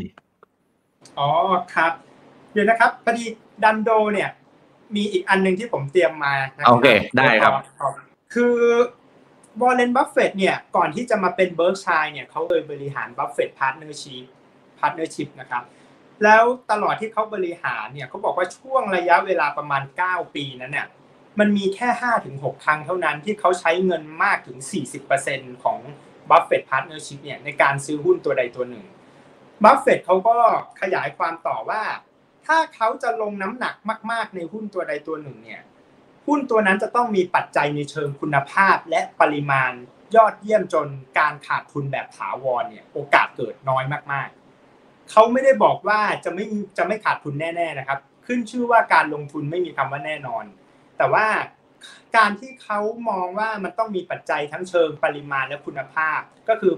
[1.20, 1.30] อ๋อ
[1.76, 1.92] ครับ
[2.52, 3.26] เดี๋ยวนะครับพอดี
[3.63, 4.30] Dhandho เนี่ย
[4.96, 6.34] มีอีกอันหนึ่งที่ผมเตรียมมา
[6.68, 6.88] โอเค
[7.18, 7.54] ได้ครับ
[8.34, 8.56] คือ
[9.62, 14.24] Warren Buffett เนี่ย ก่อนที่จะมาเป็น Berkshire เนี่ยเขาเคยบริหาร Buffett Partnership
[14.80, 15.63] Partnership นะครับ
[16.24, 20.88] แล้วตลอดที่เขาบริหารเนี่ยเขาบอกว่าช่วงระยะเวลาประมาณ 9 ปีนั้นเนี่ย
[21.39, 25.80] มันมีแค่ห้าถึงหกครั้งเท่านั้นที่เขาใช้เงินมากถึงสี่สิบเปอร์เซ็นต์ของ
[26.30, 28.86] Buffett Partnership เนี่ยในการซื้อหุ้นตัวใดตัวหนึ่ง
[29.63, 30.38] บัฟเฟตเขาก็
[30.82, 31.84] ขยายความต่อว่า
[32.46, 33.76] ถ้าเขาจะลงน้ำหนัก
[34.12, 35.62] มากๆในหุ้นตัวใดตัวหนึ่งเนี่ย
[36.28, 39.72] หุ้นตัวนั้นจะต้องมีปัจจัยในเชิงคุณภาพและปริมาณ
[40.15, 40.88] ยอดเยี่ยมจน
[41.19, 46.46] การขาดทุนแบบถาวรเนี่ยโอกาสเกิดน้อยมากๆ เขาไม่ได้บอกว่าจะไม่
[46.78, 50.43] จะไม่ขาดทุนแน่ ๆนะครับ ขึ้นชื่อว่าการลงทุนไม่มีคำว่าแน่นอน
[51.04, 51.30] แต่ว่า
[52.18, 56.74] การที่เขามองว่ามันต้องมีปัจจัยทั้งเชิงปริมาณและคุณภาพก็คือ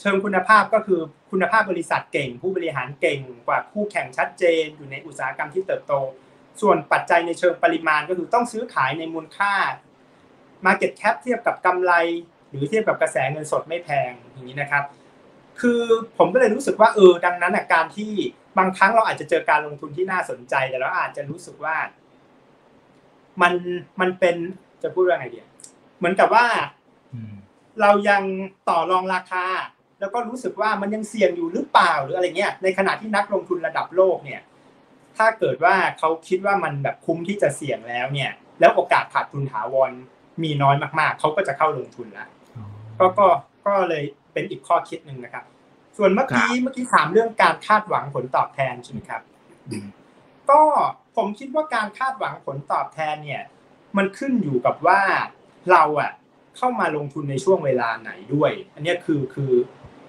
[0.00, 5.92] เชิงคุณภาพก็คือคุณภาพบริษัทเก่ง ผู้บริหารเก่งกว่าคู่แข่งชัดเจน อยู่ในอุตสาหกรรมที่เติบโต
[6.60, 9.54] ส่วนปัจจัยในเชิงปริมาณก็คือต้องซื้อขายในมูลค่า
[10.66, 11.92] Market Cap เทียบกับกำไร
[12.50, 14.84] หรือเทียบกับกระแสเงินสดไม่แพงอย่างนี้นะครับ
[15.60, 15.82] คือ
[16.18, 18.12] ผมก็เลยรู้สึกว่าเออดังนั้นการที่
[18.58, 21.76] บางครั้งเราอาจจะเจอการลงทุนที่น่าสนใจแต่เราอาจจะรู้สึกว่า
[23.42, 23.54] มัน
[24.00, 24.36] มันเป็น
[24.82, 25.40] จะพูดว่าไงดี
[25.98, 26.46] เหมือนกับว่า
[27.80, 28.22] เรายัง
[28.68, 29.44] ต่อรองราคา
[30.00, 34.42] แล้วก็รู้สึกว่ามันยังเสี่ยงอยู่หรือเปล่าหรืออะไรเงี้ย ในขณะที่นักลงทุนระดับโลกเนี่ย
[35.16, 39.92] ถ้าเกิดว่าเขาคิดว่ามันแบบคุ้มที่จะเสี่ยงแล้วเนี่ย แล้วโอกาสขาดทุนถาวร
[40.42, 42.28] มีน้อยมากๆ เขาก็จะเข้าลงทุนแล้ว
[42.98, 43.26] ก็ก็
[43.66, 45.44] ก็เลยเป็นอีกข้อคิดหนึ่งนะครับ
[45.96, 49.22] ส่วนเมื่อกี้เมื่อกี้ถามเรื่องการคาดหวังผลตอบแทนใช่ไหมครับ
[50.50, 50.60] ก็
[51.16, 53.42] ผมคิดว่าการคาดหวังผลตอบแทนเนี่ย
[53.96, 55.00] มันขึ้นอยู่กับว่า
[55.70, 56.10] เราอะ
[56.56, 59.50] เข้ามาลงทุนในช่วงเวลาไหนด้วย อันนี้คือคือ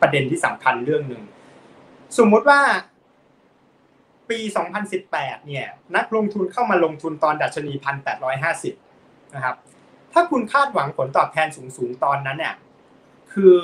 [0.02, 1.24] ประเด็นที่สำคัญเรื่องหนึ่ง
[2.18, 2.60] สมมุติว่า
[4.30, 4.40] ปี
[4.94, 7.74] 2018 เนี่ย นักลงทุนเข้ามาลงทุนตอนดัชนี
[8.54, 9.56] 1,850 นะครับ
[10.14, 12.56] ถ้าคุณคาดหวังผลตอบแทนสูง ๆ ตอนนั้นเนี่ย
[13.34, 13.58] คือ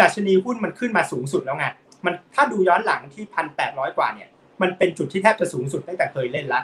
[0.00, 1.66] ดัชนีหุ้นมันขึ้นมาสูงสุดแล้วไง
[2.04, 3.24] มันถ้าดูย้อนหลังที่
[3.56, 4.28] 1,800 กว่าเนี่ย
[4.62, 6.60] มันเป็นจุดที่แทบจะสูงสุดตั้งแต่เคยเล่นละ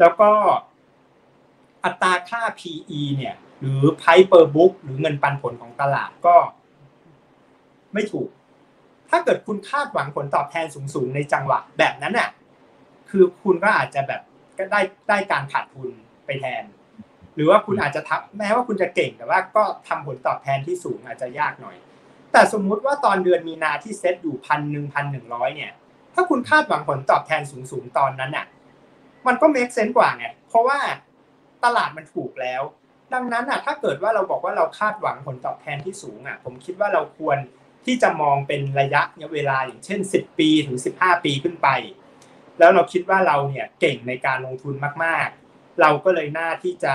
[0.00, 0.30] แล้วก็
[1.84, 6.36] อัตราค่า PE เนี่ย หรือ Price per book หรือเงินปันผลของตลาดก็
[7.94, 8.28] ไม่ถูก
[9.10, 12.30] ถ้าเกิดคุณคาดหวังผลตอบแทนสูงๆในจังหวะแบบนั้นน่ะ
[13.10, 14.20] คือคุณก็อาจจะแบบ
[14.58, 15.88] ก็ได้ได้การขาดทุน
[16.26, 16.64] ไปแทน
[17.34, 21.76] หรือว่าคุณอาจจะทับแม้ว่าคุณจะเก่งแต่ว่าก็ทำผลตอบแทนที่สูงอาจจะยากหน่อย
[22.32, 25.72] แต่สมมุติว่าตอนเดือนมีนาที่เซ็ตอยู่พันหนึ่งพันหนึ่งร้อยเนี่ย
[26.14, 28.46] ถ้าคุณคาดหวังผลตอบแทนสูงๆตอนนั้นน่ะ
[29.26, 30.78] มันก็เมคเซนต์กว่าไงเพราะว่า
[31.64, 32.62] ตลาดมันถูกแล้ว
[33.14, 37.38] ดังนั้นอะ ถ้าเกิดว่าเราบอกว่าเราคาดหวังผลตอบแทนที่สูงอะ ผมคิดว่าเราควร
[37.86, 41.68] ที่จะมองเป็นระยะเวลาอย่างเช่น 10 ปีถึง 15 ปีขึ้นไป
[42.58, 46.94] แล้วเราคิดว่าเราเนี่ยเก่งในการลงทุนมากๆ เราก็เลยน่าที่จะ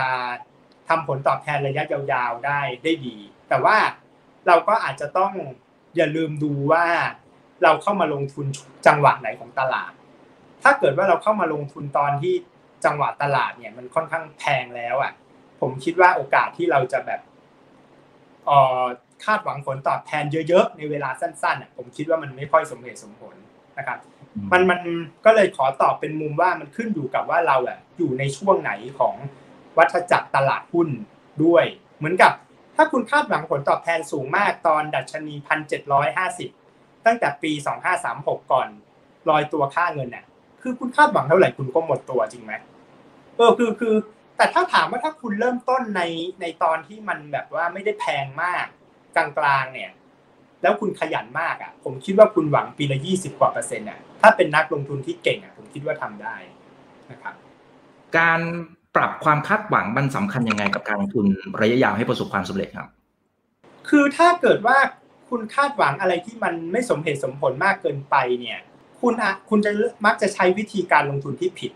[0.88, 3.18] ทำผลตอบแทนระยะยาวๆได้ได้ดี
[3.50, 3.78] แต่ว่า
[4.48, 5.34] เราก็อาจจะต้อง
[5.96, 6.86] อย่าลืมดูว่า
[7.64, 8.46] เราเข้ามาลงทุน
[8.88, 9.92] จังหวะไหนของตลาด
[10.64, 12.34] ถ้าเกิดว่าเราเข้ามาลงทุนตอนที่
[12.86, 15.12] จังหวะตลาดเนี่ยมันค่อนข้างแพงแล้วอะ
[15.62, 17.22] ผมคิดว่าโอกาสที่เราจะแบบ
[18.46, 18.84] เอ่อ
[19.26, 23.36] คาดหวังผลตอบแทนเยอะๆ ในเวลาสั้นๆอะผมคิดว่ามันไม่ค่อยสมเหตุสมผล
[23.78, 24.00] นะครับ
[24.52, 24.82] มันมัน
[25.26, 29.16] ก็เลยขอตอบเป็นมุมว่ามันขึ้นอยู่กับว่าเราอะอยู่ในช่วงไหนของ
[29.78, 30.90] วัฏจักรตลาดหุ้น
[31.44, 31.66] ด้วย
[31.98, 32.34] เหมือนกับ
[32.76, 36.50] ถ้าคุณคาดหวังผลตอบแทนสูงมากตอนดัชนีพันเจ็ดร้อยห้าสิบ
[37.06, 38.68] ตั้งแต่ปีสองห้าสามหกก่อน
[39.30, 40.26] ลอยตัวค่าเงินน่ะ
[40.62, 42.54] คือคุณคาดหวังเท่าไหร่คุณก็หมดตัวจริงไหม
[43.38, 43.96] เออคือคือ
[44.38, 46.02] แต่ถ้าถามว่าถ้าคุณเริ่มต้นใน
[46.42, 48.66] ในตอนที่มันแบบว่าไม่ได้แพงมาก
[49.16, 49.92] กลางๆเนี่ย
[50.62, 56.36] แล้วคุณขยันมากอะ ผมคิดว่าคุณหวังปีละยี่สิบกว่าเปอร์เซ็นต์อะถ้าเป็นนักลงทุนที่เก่งอะผมคิดว่าทำได้
[57.12, 57.36] นะครับ
[58.18, 58.40] การ
[58.96, 61.26] ปรับความคาดหวังมันสำคัญยังไงกับการลงทุน
[61.62, 62.88] ระยะยาวให้ประสบความสำเร็จครับ
[63.90, 64.78] คือถ้าเกิดว่า
[65.38, 68.60] คุณคาดหวังอะไรที่มันไม่สมเหตุสมผลมากเกินไปเนี่ย
[69.02, 69.72] คุณอะคุณจะ
[70.06, 71.72] มักจะใช้วิธีการลงทุนที่ผิด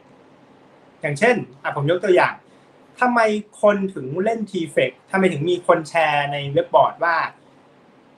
[1.02, 2.34] อย่างเช่นอะผมยกตัวอย่าง
[3.00, 3.20] ทำไม
[3.62, 7.18] คนถึงเล่นทีเฟกทำไมถึงมีคนแชร์ในเว็บบอร์ดว่า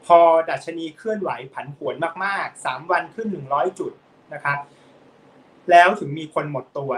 [0.05, 3.91] พอดัชนีเคลื่อนไหวผันผวนมากๆสามวันขึ้นหนึ่งร้อยจุด
[4.33, 4.57] นะครับ
[5.71, 6.91] แล้วถึงมีคนหมดตัว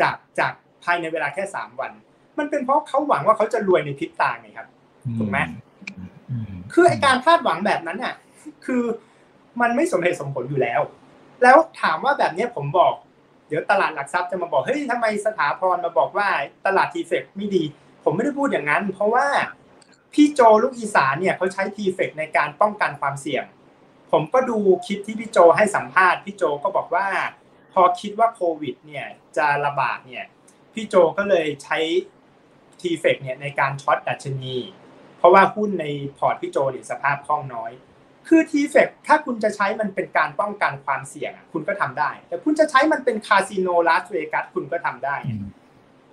[0.00, 0.52] จากจาก
[0.84, 1.92] ภายในเวลาแค่สามวัน
[2.38, 4.68] มันเป็นเพราะเขาหวังว่าเขาจะรวยในพริบตาไงครับ
[5.18, 5.38] ถูกไหม
[6.72, 8.14] คือไอการคาดหวังแบบนั้นน่ะ
[8.64, 8.82] คือ
[9.60, 10.80] มันไม่สมเหตุสมผลอยู่แล้ว
[11.42, 12.94] แล้วถามว่าแบบนี้ผมบอก
[13.48, 16.28] เดี๋ยวตลาดหลักทรัพย์จะมาบอกเฮ้ยทำไมสถาพรมาบอกว่า
[16.66, 17.62] ตลาดทีเฟกไม่ดี
[18.04, 19.26] ผมไม่ได้พูดอย่างนั้น เพราะว่า
[20.14, 23.44] พี่โจลูกอีสานเนี่ยเขาใช้ทีเฟกในการป้องกันความเสี่ยง
[24.12, 27.06] ผมก็ดูคลิปที่พี่โจให้สัมภาษณ์พี่โจก็บอกว่า
[27.72, 29.06] พอคิดว่าโควิด เนี่ย
[29.36, 30.24] จะระบาดเนี่ย
[30.74, 31.78] พี่โจก็เลยใช้
[32.80, 34.56] TFEX เนี่ยในการ short ดัชนี
[35.22, 35.86] เพราะว่าหุ้นใน
[36.18, 37.72] พอร์ตพี่โจเนี่ยสภาพคล่องน้อย
[38.28, 45.16] คือ TFEX ถ้าคุณจะใช้มันเป็นการป้องกันความเสี่ยงคุณก็ทำได้ แต่คุณจะใช้มันเป็นคาสิโนลาสเวกัสคุณก็ทำได้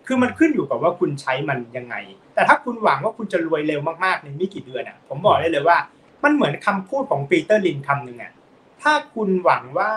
[0.08, 1.96] คือมันขึ้นอยู่กับว่าคุณใช้มันยังไง
[2.34, 5.78] แต่ถ้าคุณหวังว่าคุณจะรวยเร็วมากๆในไม่กี่เดือนอะ ผมบอกได้เลยว่า
[6.24, 8.32] มันเหมือนคำพูดของปีเตอร์ลินช์คำหนึ่งอะ
[8.82, 9.92] ถ้าคุณหวังว่า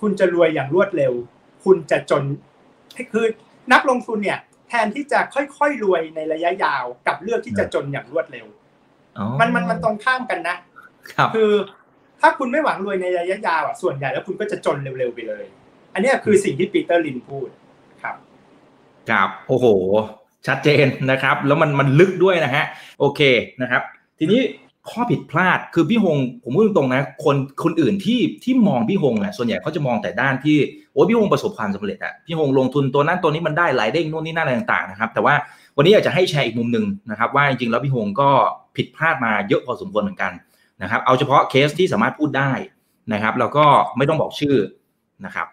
[0.00, 1.12] คุณจะรวยอย่างรวดเร็ว
[1.64, 2.24] คุณจะจน
[3.12, 3.26] คือ
[3.72, 8.46] นักลงทุนเนี่ย แทนที่จะค่อยๆรวยในระยะยาวกับเลือกที่จะจนอย่างรวดเร็ว
[9.40, 10.56] มันมันมันตรงข้ามกันนะ
[11.12, 11.50] ครับคือ
[12.20, 15.44] ถ้าคุณไม่หวังรวยในระยะยาวอะส่วนใหญ่แล้วคุณก็จะจนเร็วๆไปเลย
[15.94, 17.48] อันนี้คือสิ่งที่ปีเตอร์ลินพูด
[18.02, 18.16] ครับ
[19.10, 19.66] ครับโอ้โห
[20.46, 22.64] ชัดเจนนะครับ แล้วมันมันลึกด้วยนะฮะ
[23.00, 23.20] โอเค
[23.62, 23.82] นะครับ
[24.18, 24.40] ทีนี้
[24.90, 30.56] ข้อผิดพลาดคือพี่ฮงผมพูดตรงๆนะ คนคนอื่นที่ที่มองพี่ฮงอะส่วนใหญ่เขาจะมองแต่ด้านที่
[30.96, 35.34] โอ้พี่ฮงประสบความสำเร็จอะพี่ฮงลงทุนตัวนั้นตัวนี้มันได้หลายเด้งนู่นนี่นั่นอะไรต่างๆนะครับแต่ว่า
[35.76, 38.30] วันนี้อยากจะให้แชร์อีกมุมหนึ่งนะครับ ว่าจริงๆแล้วพี่ฮงก็
[38.76, 40.32] ผิดพลาดมาเยอะพอสมควรเหมือนกัน
[40.82, 42.50] นะครับ เอาเฉพาะเคสที่สามารถพูดได้
[43.12, 44.56] นะครับ แล้วก็ไม่ต้องบอกชื่อ
[45.24, 45.46] นะครับ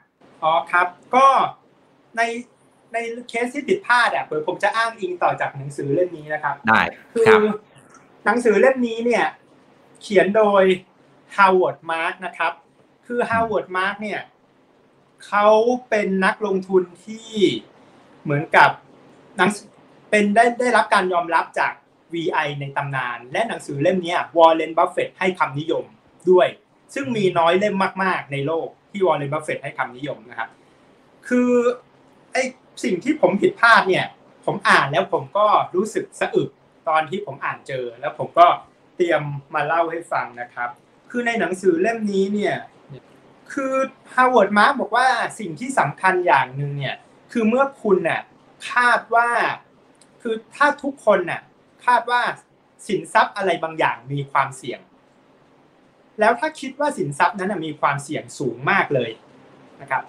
[0.44, 1.28] อ๋อครับก็
[2.18, 2.22] ใน
[2.94, 2.98] ใน
[3.30, 6.82] เคสที่ผิดพลาดอะเดี๋ยวผมจะอ้างอิงต่อจากหนังสือเล่มนี้นะครับ ได้
[7.14, 7.46] ครับ คือ
[8.26, 9.26] หนังสือเล่มนี้เนี่ย
[10.02, 10.64] เขียนโดย
[11.38, 12.54] Howard Marks นะครับ
[13.08, 14.20] คือ Howard Marks เนี่ย
[15.26, 15.48] เขา
[15.90, 17.30] เป็นนักลงทุนที่
[18.24, 18.70] เหมือนกับ
[19.38, 19.50] หนัง
[20.10, 21.74] เป็นได้ได้รับการยอมรับจาก
[22.14, 25.86] VI ในตำนาน และหนังสือเล่มนี้วอร์เรนบัฟเฟตให้คำนิยม
[26.30, 26.48] ด้วย
[26.94, 30.50] ซึ่งมีน้อยเล่มมาก ๆ ในโลกที่วอร์เรนบัฟเฟตให้คำนิยมนะครับ
[31.28, 31.52] คือ
[32.32, 32.38] ไอ
[32.84, 34.06] สิ่งที่ผมผิดพลาดเนี่ย
[34.46, 36.50] ผมอ่านแล้วผมก็รู้สึกสะอึก
[36.88, 38.48] ตอนที่ผมอ่านเจอ แล้วผมก็
[38.96, 39.22] เตรียม
[39.56, 40.70] มาเล่าให้ฟังนะครับ
[41.12, 42.56] คือในหนังสือเล่มนี้เนี่ย
[43.54, 43.74] คือ
[44.16, 45.08] Howard Mark บอกว่า
[45.40, 46.96] สิ่งที่สำคัญอย่างหนึ่งเนี่ย
[47.32, 48.22] คือเมื่อคุณน่ะ
[48.72, 49.30] คาดว่า
[50.22, 51.42] คือถ้าทุกคนน่ะ
[51.86, 52.22] คาดว่า
[52.88, 54.80] สินทรัพย์อะไรบางอย่างมีความเสี่ยง
[56.20, 59.12] แล้วถ้าคิดว่าสินทรัพย์นั้นนะมีความเสี่ยงสูงมากเลย
[59.82, 60.04] นะครับ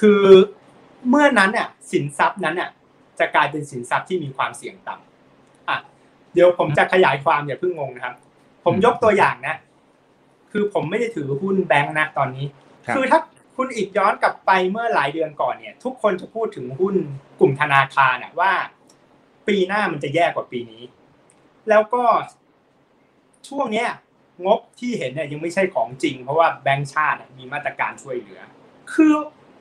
[0.00, 0.22] คือ
[1.08, 2.70] เมื่อนั้นน่ะสินทรัพย์นั้นน่ะ
[3.18, 5.78] จะกลายเป็นสินทรัพย์ที่มีความเสี่ยงต่ำอะ
[6.32, 8.14] เดี๋ยวผมจะขยายความอย่าเพิ่งงงนะครับ
[8.64, 9.56] ผมยกตัวอย่างนะ
[10.52, 12.46] คือผมไม่ได้ถือหุ้นแบงค์นะตอนนี้
[12.86, 13.20] ครับคือถ้า
[13.56, 16.94] คุณอีกย้อนกลับไปเมื่อหลายเดือนก่อนเนี่ย ทุกคนจะพูดถึงหุ้น
[17.40, 18.52] กลุ่มธนาคารน่ะว่า
[19.48, 20.82] ปีหน้ามันจะแย่กว่าปีนี้
[21.68, 22.04] แล้วก็
[23.48, 23.88] ช่วงเนี้ย
[24.46, 28.40] งบที่เห็นเนี่ยยังไม่ใช่ของจริง เพราะว่าแบงก์ชาติมีมาตรการช่วยเหลือ
[28.94, 29.12] คือ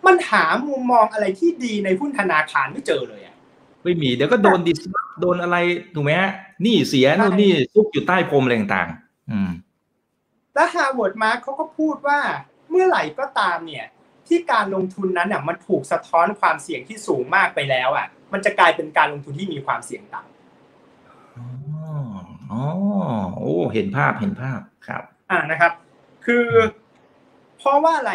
[0.06, 3.36] มันหามุมมองอะไรที่ดีในหุ้นธนาคารไม่เจอเลยอะ
[3.84, 4.80] ไม่มีเดี๋ยวก็โดน dis
[5.22, 5.58] โดนอะไร
[5.96, 6.32] ถูกไหมฮะ
[6.66, 9.50] นี่เสียนู่นนี่ซุกอยู่ใต้พรมอะไรต่างๆ อืม
[10.54, 12.20] แล้ว Howard Marks เขาก็พูดว่า
[12.70, 13.86] เมื่อไหร่ก็ตามเนี่ย
[14.28, 21.48] ที่การลงทุนนั้นอะมันถูกสะท้อนความเสี่ยงที่สูงมากไปแล้วอะ มันจะกลายเป็นการลงทุนที่มีความเสี่ยงต่ำอ๋อ
[22.52, 22.62] อ๋อ
[23.38, 25.72] โอ้เห็นภาพเห็นภาพครับ อ่านะครับ
[26.26, 26.48] คือ
[27.58, 28.14] เพราะว่าอะไร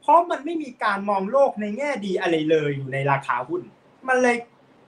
[0.00, 3.62] เพราะมันไม่มีการมองโลกในแง่ดีอะไรเลยอยู่ในราคาหุ้น
[4.08, 4.36] มันเลย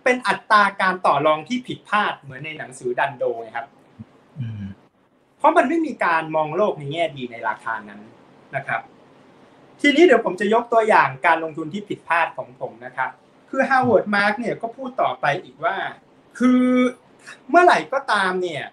[0.05, 3.67] เป็นอัตราการต่อรองที่ผิดพลาดเหมือนในหนังสือดันโดไงครับ
[4.41, 4.63] อืม
[5.41, 8.01] เพราะมันไม่มีการมองโลกในแง่ดีในราคานั้น
[8.57, 8.81] นะครับ
[9.81, 13.11] ทีนี้เดี๋ยวผมจะยกตัวอย่างการลงทุนที่ผิดพลาดของผมนะครับ
[13.51, 15.77] คือ Howard Mark เนี่ยก็พูดต่อไปอีกว่า
[16.39, 16.65] คือ
[17.49, 18.65] เมื่อไหร่ก็ตามเนี่ย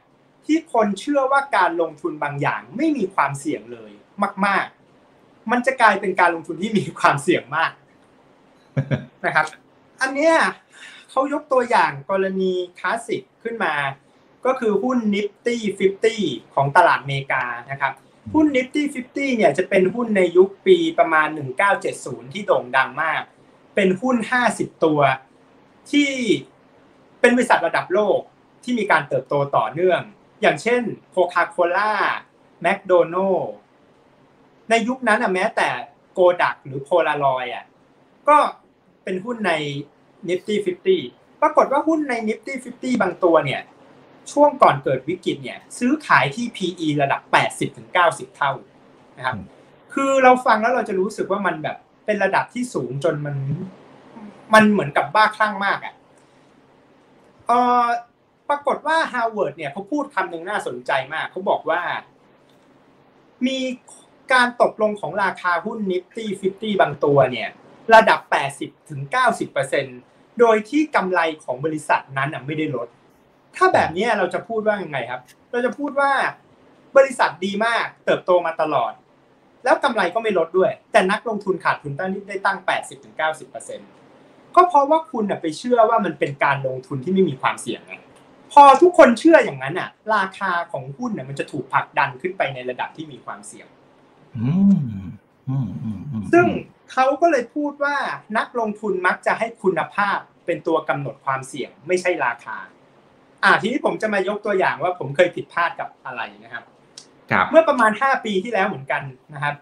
[0.46, 3.92] ที่คนเชื่อว่าการลงทุนบางอย่างไม่มีความเสี่ยงเลย
[4.46, 4.66] มาก
[5.10, 7.72] ๆ มันจะกลายเป็นการลงทุนที่มีความเสี่ยงมาก
[9.26, 9.46] นะครับ
[10.02, 10.36] อันเนี้ย
[11.10, 13.74] เขายกตัวอย่างกรณีคลาสสิกขึ้นมา
[14.48, 15.56] ก็คือหุ้น Nifty
[16.06, 17.94] 50 ของตลาดอเมริกานะครับ
[18.34, 21.28] หุ้น Nifty 50 เนี่ยจะเป็นหุ้นในยุคปีประมาณ
[21.82, 23.22] 1970 ที่โด่งดังมาก
[23.76, 24.18] เป็นหุ้น
[24.50, 25.00] 50 ตัว
[25.92, 26.12] ที่
[27.22, 28.20] เป็นบริษัทระดับโลก
[28.64, 30.02] ที่มีการเติบโตต่อเนื่อง
[30.42, 30.82] อย่างเช่น
[31.12, 31.94] โคคาโคล่า
[32.62, 33.38] แมคโดนัล
[34.70, 35.70] ในยุคนั้นอะแม้แต่
[36.14, 37.66] โกดักหรือโพลารอยอะ
[38.30, 38.38] ก็
[39.04, 39.52] เป็นหุ้นใน
[40.30, 40.56] Nifty
[40.98, 43.62] 50 ปรากฏว่าหุ้นใน Nifty 50 บางตัวเนี่ย
[44.32, 47.22] ช่วงก่อนเกิดวิกฤตเนี่ย ซื้อขายที่ PE ระดับ
[47.76, 48.52] 80-90 เท่า
[49.18, 49.36] นะครับ
[49.94, 53.36] คือเราฟังแล้วเราจะรู้สึกว่ามันแบบเป็นระดับที่สูงจนมัน
[54.54, 55.94] มันเหมือนกับบ้าคลั่งมากอะ
[57.48, 57.52] เอ
[57.84, 57.86] อ
[58.50, 61.82] ปรากฏว่า Howard เนี่ยเขาพูดคำหนึ่งน่าสนใจมาก เขาบอกว่า
[63.48, 63.60] มี
[64.34, 67.50] การตกลงของราคาหุ้น Nifty 50บางตัวเนี่ย
[67.94, 68.20] ระดับ
[68.56, 69.02] 80ถึง
[69.72, 72.88] 90%โดยที่กำไรของบริษัทนั้นไม่ได้ลด
[73.58, 76.12] ถ้าแบบนี้เราจะพูดว่ายังไงครับ เราจะพูดว่า
[76.98, 78.94] บริษัทดีมากเติบโตมาตลอด
[79.64, 82.58] แล้วกำไรก็ไม่ลดด้วย แต่นักลงทุนขาดทุนตั้งได้ตั้ง
[83.38, 87.94] 80-90%ก็เพราะว่าคุณไปเชื่อว่ามันเป็นการลงทุนที่ไม่มีความเสี่ยงไง
[88.54, 93.68] พอทุกคนเชื่ออย่างนั้นอะ ราคาของหุ้นน่ะมันจะถูกผลักดันขึ้นไปในระดับที่มีความเสี่ยง
[94.38, 94.78] อืม
[95.50, 96.48] อืมอืมอืมซึ่ง
[96.92, 97.98] เขาก็เลยพูดว่า
[98.38, 102.58] นักลงทุนมักจะให้คุณภาพเป็นตัวกำหนดความเสี่ยง ไม่ใช่ราคา
[103.44, 106.64] อ่าทีนี้ผมจะมายกตัวอย่างว่าผมเคยผิดพลาดกับอะไรนะครับ
[107.32, 109.02] ครับ เมื่อประมาณ 5 ปีที่แล้วเหมือนกัน
[109.34, 109.56] นะครับ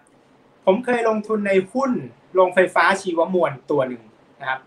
[0.66, 1.92] ผมเคยลงทุนในหุ้น
[2.34, 4.02] โรงไฟฟ้าชีวมวลตัวหนึ่ง
[4.40, 4.60] นะครับ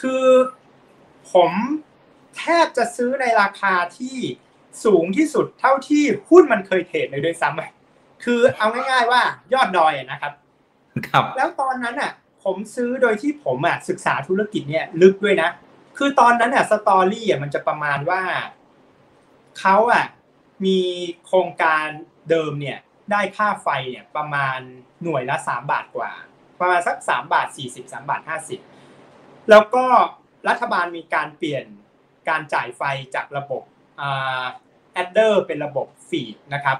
[0.00, 0.26] คือ
[1.32, 1.50] ผม
[2.38, 4.16] แทบจะซื้อในราคาที่
[4.84, 7.70] สูงที่สุดเท่าที่หุ้นมันเคยเทรดเลยด้วยซ้ำอะ
[8.24, 9.20] คือเอาง่ายๆว่า
[9.54, 10.32] ยอดดอยอะนะครับ
[11.08, 12.12] ครับ แล้วตอนนั้นอะ
[12.44, 15.48] ผมซื้อโดยที่ผมอะศึกษาธุรกิจเนี่ยลึกด้วยนะ
[15.98, 18.22] คือตอนนั้นอะ story อะมันจะประมาณว่า
[19.60, 20.06] เขาอะ
[20.64, 20.78] มี
[21.26, 21.86] โครงการ
[22.30, 22.78] เดิมเนี่ย
[23.10, 24.58] ได้ค่าไฟเนี่ยประมาณ
[25.02, 26.10] หน่วยละสามบาทกว่า
[26.60, 28.60] ประมาณสักสามบาทสี่สิบสามบาทห้าสิบ
[29.50, 29.84] แล้วก็
[30.48, 31.64] รัฐบาลมีการเปลี่ยน
[32.28, 32.82] การจ่ายไฟ
[33.14, 33.62] จากระบบ
[34.92, 36.78] adder เป็นระบบ feed นะครับ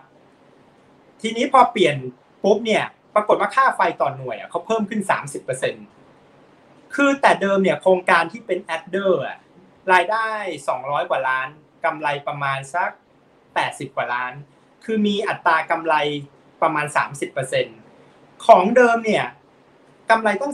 [1.21, 1.97] ทีนี้พอเปลี่ยน
[2.45, 5.01] ปุ๊บเนี่ยปรากฏว่าค่าไฟต่อหน่วยอะเขาเพิ่มขึ้น
[5.53, 6.02] 30%
[6.95, 9.23] คือแต่เดิมเนี่ยโครงการที่เป็นแอดเดอร์
[9.93, 10.29] รายได้
[10.71, 11.49] 200 กว่าล้าน
[11.85, 12.91] กำไรประมาณสัก
[13.43, 14.33] 80 กว่าล้าน
[14.85, 15.95] คือมีอัตรากำไร
[16.63, 16.87] ประมาณ
[17.67, 19.27] 30%ของเดิมเนี่ย
[20.11, 20.53] กำไรต้อง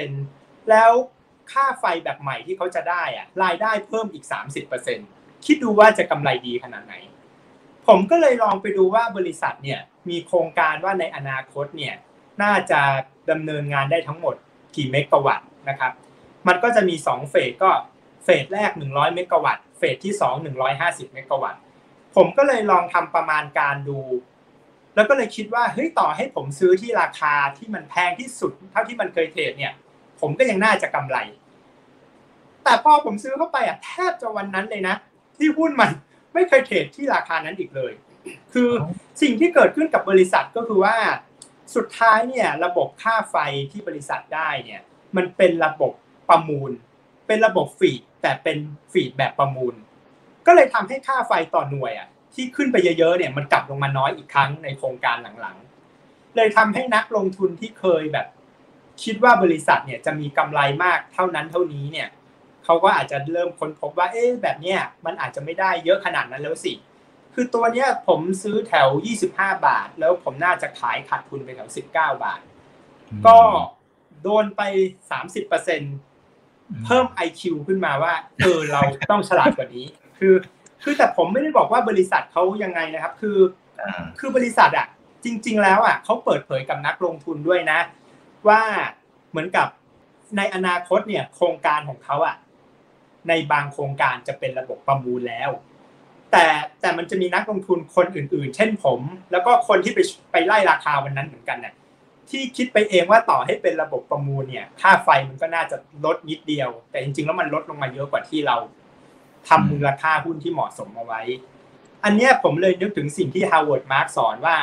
[0.00, 0.90] 30%แล้ว
[1.52, 4.24] ค่าไฟแบบใหม่ที่เขาจะได้อะรายได้เพิ่มอีก
[4.86, 6.94] 30%คิดดูว่าจะกำไรดีขนาดไหน
[7.86, 11.94] ผมก็เลยลองไปดูว่าบริษัทเนี่ยมีโครงการว่าในอนาคตเนี่ย
[12.42, 12.80] น่าจะ
[13.30, 14.34] ดำเนินงานได้ทั้งหมด
[14.76, 15.92] กี่เมกะวัตต์ นะครับ
[16.48, 17.70] มันก็จะมี 2 เฟสก็
[18.24, 20.24] เฟสแรก 100 เมกะวัตต์เฟสที่ 2
[20.68, 21.60] 150 เมกะวัตต์
[22.16, 24.00] ผมก็เลยลองทำประมาณการดู
[24.94, 29.72] แล้วก็เลยคิดว่าเฮ้ยต่อให้ผมซื้อที่ราคาที่มันแพงที่สุด เท่าที่มันเคยเทรดเนี่ย
[30.20, 31.18] ผมก็ยังน่าจะกำไร
[32.64, 34.94] แต่พอผมซื้อเข้าไปอะแทบจะวันนั้นเลยนะ
[35.36, 35.90] ที่หุ้นมัน
[36.34, 37.92] ไม่เคยเทรดที่ราคานั้นอีกเลย
[38.52, 38.70] คือ
[39.22, 40.96] สิ่งที่เกิดขึ้นกับบริษัทก็คือว่า
[41.74, 43.36] สุดท้ายเนี่ยระบบค่าไฟ
[43.70, 44.80] ที่บริษัทได้เนี่ย
[45.16, 45.92] มันเป็นระบบ
[46.28, 46.70] ประมูล
[47.26, 48.58] เป็นระบบฟีดแต่เป็น
[48.92, 49.74] ฟีดแบบประมูล
[50.46, 58.26] ก็เลยทำให้ค่าไฟต่อหน่วยอะที่ขึ้นไปเยอะๆเนี่ยมันกลับลงมาน้อยอีกครั้งในโครงการหลังๆ เลยทำให้นักลงทุนที่เคยแบบ
[59.02, 62.08] คิดว่าบริษัทเนี่ยจะมีกำไรมากเท่านั้นเท่านี้เนี่ย
[62.64, 66.72] เขาก็อาจจะเริ่มค้นพบว่าเอ๊ะแบบเนี้ยมันอาจจะไม่ได้เยอะขนาดนั้นแล้วสิ
[67.34, 68.88] คือตัวเนี้ยผมซื้อแถว
[69.28, 72.40] 25 บาท แล้วผมน่าจะขายขาดทุนไปแถว 19 บาท
[73.26, 73.38] ก็
[74.22, 74.62] โดนไป
[75.30, 79.86] 30%เพิ่ม IQ ขึ้นมาว่าเออเราต้องฉลาดกว่านี้
[80.18, 80.34] คือ
[80.82, 83.38] คือแต่ผมไม่ได้บอกว่าบริษัทเขายังไงนะครับ คือ
[84.18, 84.86] คือบริษัทอะ
[85.24, 87.78] จริง ๆ แล้วอะเขาเปิดเผยกับนักลงทุนด้วยนะ
[88.48, 88.62] ว่า
[89.30, 89.68] เหมือนกับ
[90.36, 92.36] ในอนาคตเนี่ย โครงการของเขาอะ
[93.28, 95.50] ในบางโครงการจะเป็นระบบประมูลแล้ว
[96.32, 96.46] แต่
[96.80, 99.00] แต่มันจะมีนักลงทุนคนอื่น ๆ เช่นผม
[99.32, 99.98] แล้วก็คนที่ไป
[100.32, 101.74] ไปไล่ราคาวันนั้นเหมือนกันเนี่ย
[102.30, 108.56] ที่คิดไปเองว่าต่อให้เป็นระบบประมูลเนี่ย ค่าไฟมันก็น่าจะลดนิดเดียว แต่จริงๆ แล้วมันลดลงมาเยอะกว่าที่เรา
[109.48, 111.20] ทำมูลค่าหุ้นที่เหมาะสมเอาไว้
[112.04, 114.56] อันเนี้ยผมเลยนึกถึงสิ่งที่ Howard Marks สอนว่า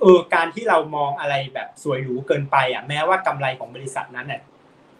[0.00, 4.42] เออการที่เรามองอะไรแบบสวยหรูเกินไปอะแม้ว่ากำไรของบริษัทนั้นเนี่ย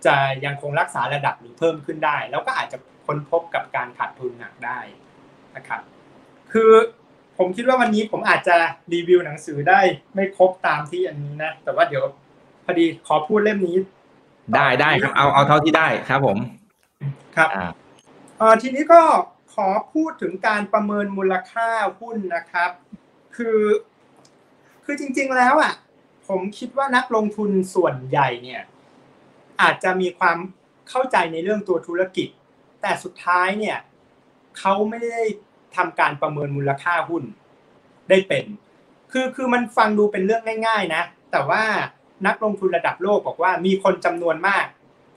[0.07, 4.79] จะยังคงรักษาระดับหรือเพิ่มขึ้นได้ แล้วก็อาจจะค้นพบกับการขาดทุนหนักได้
[5.57, 5.81] นะครับ
[6.53, 6.71] คือ
[7.43, 8.57] ผมคิดว่าวันนี้ผมอาจจะ
[8.93, 9.81] รีวิวหนังสือได้
[10.15, 12.05] ไม่ครบตามที่อันนี้นะ แต่ว่าเดี๋ยว
[12.65, 13.77] พอดีขอพูดเล่มนี้
[14.55, 16.39] ได้ได้ครับ เอาเอาเท่าที่ได้ครับผม
[17.37, 17.49] ครับ
[18.39, 19.03] เออทีนี้ก็
[19.55, 21.69] ขอพูดถึงการประเมินมูลค่า
[22.01, 22.71] หุ้นนะครับ
[23.37, 23.61] คือ
[24.85, 25.73] คือจริง ๆแล้วอะ
[26.29, 28.63] ผมคิดว่านักลงทุนส่วนใหญ่เนี่ย
[29.63, 30.39] อาจจะมีความ
[30.89, 32.29] เข้าใจในเรื่องตัวธุรกิจ
[32.83, 33.79] แต่สุดท้ายเนี่ย
[34.59, 35.25] เขาไม่ได้
[35.77, 37.25] ทำการประเมินมูลค่าหุ้น
[38.09, 38.45] ได้เป็น
[39.13, 41.63] คือคือมันฟังดูเป็นเรื่องง่าย ๆ นะ แต่ว่า
[42.27, 44.67] นักลงทุนระดับโลกบอกว่ามีคนจำนวนมาก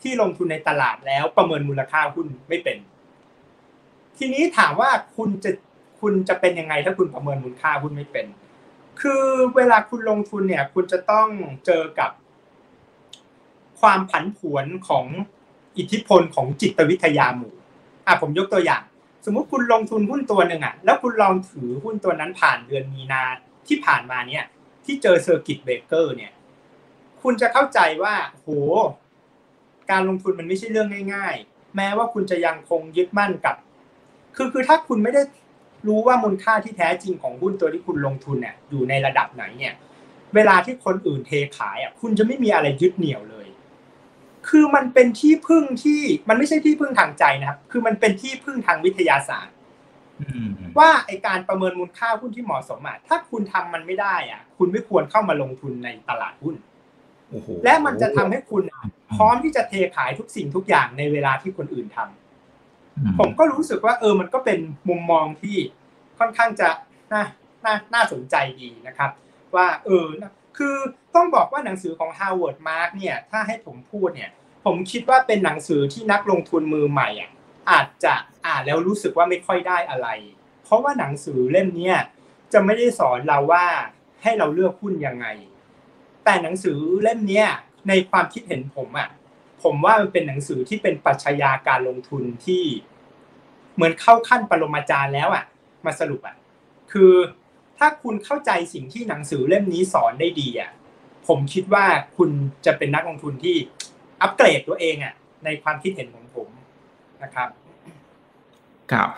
[0.01, 2.77] ที่ลงทุนในตลาดแล้วประเมินมูลค่าหุ้นไม่เป็น
[4.17, 5.51] ทีนี้ถามว่าคุณจะ
[6.01, 8.25] คุณจะเป็นยังไงถ้าคุณประเมินมูลค่าหุ้นไม่เป็น
[9.01, 9.23] คือ
[9.55, 11.27] เวลาคุณลงทุนเนี่ย คุณจะต้อง
[11.65, 12.11] เจอกับ
[13.81, 15.05] ความผันผวนของ
[15.77, 17.53] อิทธิพลของจิตวิทยาหมู่
[18.07, 18.83] อะผมยกตัวอย่าง
[19.25, 23.23] สมมุติคุณลงทุนหุ้นตัวหนึ่งอะแล้วคุณลองถือหุ้นตัวนั้นผ่านเดือนมีนา
[23.67, 24.43] ที่ผ่านมาเนี่ย
[24.85, 26.31] ที่เจอ circuit breaker เนี่ย
[27.21, 28.49] คุณจะเข้าใจว่าโห
[29.91, 33.55] การลงทุนมันไม่ใช่เรื่องง่าย ๆ แม้ว่าคุณจะยังคงยึดมั่นกับ
[34.35, 35.21] คือคือถ้าคุณไม่ได้
[35.87, 39.73] รู้ว่ามูลค่าที่แท้จริงของหุ้นตัวที่คุณลงทุนเนี่ยอยู่ในระดับไหนเนี่ย
[40.35, 43.42] เวลาที่คนอื่นเทขายอะคุณจะไม่มีอะไรยึดเหนี่ยวเลย
[44.49, 49.55] คือมันเป็นที่พึ่งที่มันไม่ใช่ที่พึ่งทางใจนะครับ คือมันเป็นที่พึ่งทางวิทยาศาสตร์
[50.79, 56.55] ว่าไอการประเมินมูลค่าหุ้นที่เหมาะสมอะถ้าคุณทำมันไม่ได้อะ คุณไม่ควรเข้ามาลงทุนในตลาดหุ้น
[57.63, 58.63] และมันจะทำให้คุณ
[59.17, 65.57] พร้อมที่จะเทขายทุกสิ่งทุกอย่างในเวลาที่คนอื่นทำผมก็รู้สึกว่าเออมันก็เป็นมุมมองที่
[66.19, 66.69] ค่อนข้างจะ
[67.13, 67.23] น่า
[67.65, 69.11] น่าน่าสนใจดีนะครับ
[69.55, 70.05] ว่าเออ
[70.57, 70.75] คือ
[71.15, 74.31] ต้องบอกว่าหนังสือของ Harvard Mark เนี่ยถ้าให้ผมพูดเนี่ย
[74.65, 77.31] ผมคิดว่าเป็นหนังสือที่นักลงทุนมือใหม่อะ
[77.71, 78.13] อาจจะ
[78.45, 80.07] อ่านแล้วรู้สึกว่าไม่ค่อยได้อะไร
[80.63, 81.97] เพราะว่าหนังสือเล่มเนี้ย
[82.53, 83.65] จะไม่ได้สอนเราว่า
[84.23, 85.25] ให้เราเลือกหุ้นยังไง
[86.25, 87.47] แต่หนังสือเล่มเนี้ย
[87.89, 89.09] ในความคิดเห็นผมอะ
[89.63, 92.63] ผมว่ามันเป็นหนังสือที่เป็นปัชญาการลงทุนที่
[93.75, 95.43] เหมือนเข้าขั้นปรมาจารย์แล้วอะ
[95.85, 96.35] มาสรุปอะ
[96.91, 97.13] คือ
[97.85, 100.71] ถ้าคุณเข้าใจสิ่งที่หนังสือเล่มนี้สอนได้ดีอะ
[101.27, 101.85] ผมคิดว่า
[102.17, 102.29] คุณ
[102.65, 103.55] จะเป็นนักลงทุนที่
[104.21, 105.13] อัปเกรดตัวเองอะ
[105.45, 106.47] ในความคิดเห็นของผม
[107.23, 107.49] นะครับ
[108.91, 109.09] ครับ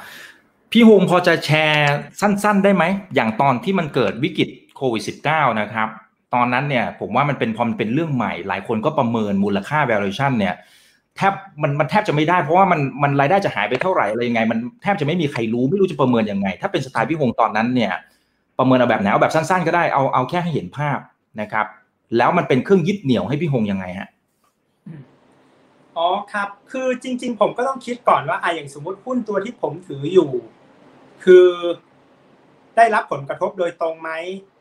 [0.72, 2.84] พี่โฮมพอจะแชร์สั้น ๆ ได้ไหม
[3.16, 5.88] อย่างตอนที่มันเกิดวิกฤตโควิด -19 นะครับ
[6.34, 10.56] ตอนนั้นเนี่ยผมว่ามันเป็นพอมันเป็นเรื่องใหม่ หลายคนก็ประเมินมูลค่า valuation เนี่ย
[11.18, 17.94] แทบมันมันแทบจะไม่ได้เพราะว่ามันมันรายได้จะหายไปเท่าไหร่อะไรยังไง มันแทบจะไม่มีใครรู้ไม่รู้จะประเมินยังไง ถ้าเป็นสไตล์พี่โฮงตอนนั้นเนี่ย
[18.58, 21.00] ประเมินเอาแบบไหนเอาแบบสั้นๆ ก็ได้เอาเอาแค่ให้เห็นภาพ
[21.42, 21.66] นะครับ
[22.18, 24.10] แล้วมันเป็นเครื่องยึดเหนี่ยวให้พี่ฮงยังไงฮะ
[25.98, 30.32] อ๋อครับ คือจริง ๆ ผมก็ต้องคิดก่อนว่าอะอย่างสมมติหุ้นตัวที่ผมถืออยู่
[31.24, 31.48] คือ
[32.76, 34.10] ได้รับผลกระทบโดยตรงไหม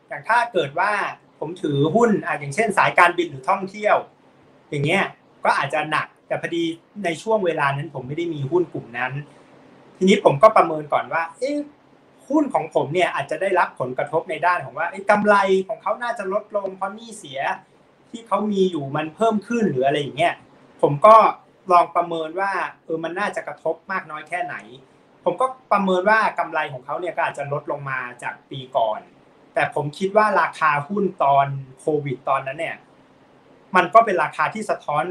[0.09, 0.91] อย่างถ้าเกิดว่า
[1.39, 3.97] ผมถือหุ้นอะอย่างเช่น สายการบินหรือท่องเที่ยว
[4.69, 5.03] อย่างเงี้ย
[5.43, 6.63] ก็อาจจะหนักแต่พอดี
[7.05, 9.13] ในช่วงเวลานั้นผมไม่ได้มีหุ้นกลุ่มนั้น
[9.97, 11.57] ทีนี้ผมก็ประเมินก่อนว่า เอ๊ะ
[12.29, 15.35] หุ้นของผมเนี่ยอาจจะได้รับผลกระทบในด้านของว่ากำไร
[15.67, 17.39] ของเขาน่าจะลดลงเพราะหนี้เสีย
[18.09, 20.33] ที่เขามีอยู่มันเพิ่มขึ้นหรืออะไรอย่างเงี้ย
[20.81, 21.15] ผมก็
[21.71, 22.51] ลองประเมินว่า
[22.85, 24.55] เออมันน่าจะกระทบมากน้อยแค่ไหน
[25.23, 28.99] ผมก็ประเมินว่ากำไรของเขาเนี่ยก็อาจจะลดลงมาจากปีก่อน
[29.53, 31.47] แต่ผมคิดว่าราคาหุ้นตอน
[31.79, 32.77] โควิดตอนนั้นเนี่ย
[33.75, 35.03] มันก็เป็นราคาที่สะท้อน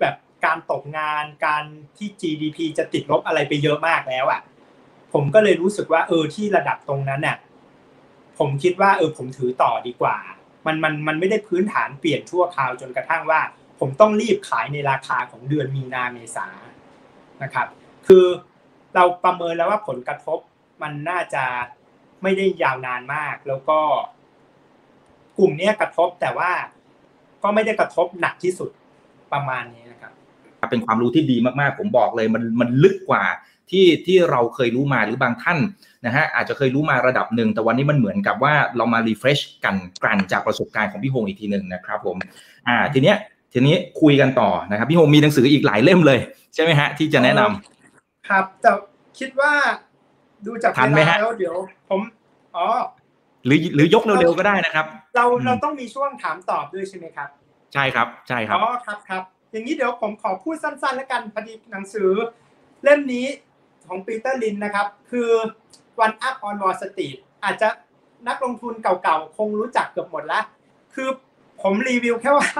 [0.00, 1.64] แบบการตกงานการ
[1.96, 4.40] ที่ GDP จะติดลบอะไรไปเยอะมากแล้วอะ
[5.18, 7.36] ผมก็เลยรู้สึกว่า เออที่ระดับตรงนั้นเนี่ย
[8.38, 10.16] ผมคิดว่า เออ ผมถือต่อดีกว่า
[10.66, 13.40] มันมันมันไม่ได้พื้นฐานเปลี่ยนชั่วคราวจนกระทั่งว่า
[13.80, 16.48] ผมต้องรีบขายในราคาของเดือนมีนาเมษา
[17.42, 17.66] นะครับ
[18.06, 18.24] คือ
[18.94, 20.38] เราประเมินแล้วว่าผลกระทบ
[20.82, 21.44] มันน่าจะ
[22.22, 23.78] ไม่ได้ยาวนานมาก แล้วก็
[25.38, 26.50] กลุ่มนี้กระทบแต่ว่า
[27.42, 28.70] ก็ไม่ได้กระทบหนักที่สุด
[29.32, 30.12] ประมาณนี้นะครับ
[30.70, 33.22] เป็นความรู้ที่ดีมากๆ ผมบอกเลย มันมันลึกกว่า
[33.70, 35.58] ที่ที่เราเคยรู้มาหรือบางท่าน
[36.06, 42.16] นะฮะอาจจะเคยรู้มาระดับหนึ่ง แต่วันนี้มันเหมือนกับว่าเรามารีเฟรชกันกลั่นจากประสบการณ์ของพี่ฮงอีกทีหนึ่งนะครับผม
[42.68, 43.16] อ่าทีเนี้ย
[43.52, 46.18] ทีนี้คุยกันต่อนะครับพี่ฮงมีหนังสืออีกหลายเล่มเลย
[46.54, 48.70] ใช่ไหมฮะ ที่จะแนะนำครับแต่
[49.18, 49.52] คิดว่า
[50.46, 51.56] ดูจากทันไหมเวลาฮะแล้วเดี๋ยว
[51.88, 52.00] ผม
[52.56, 52.66] อ๋อ
[53.46, 54.86] หรือหรือยกเร็วๆก็ได้นะครับ
[55.16, 57.28] เราอืมเราต้องมีช่วงถามตอบด้วยใช่ไหมครับ
[57.74, 62.10] ใช่ครับใช่ครับอ๋อครับครับอย่างนี้เดี๋ยวผมขอพูดสั้นๆแล้วกันพอดีหนังสือ
[62.82, 63.26] เล่มนี้
[63.88, 65.30] ของปีเตอร์ลินนะครับ คือ
[66.04, 67.68] One Up on Wall Street อาจจะ
[68.28, 70.44] นักลงทุนเก่าๆ คงรู้จักเกือบหมดแล้ว
[70.94, 71.08] คือ
[71.62, 72.50] ผมรีวิวแค่ว่า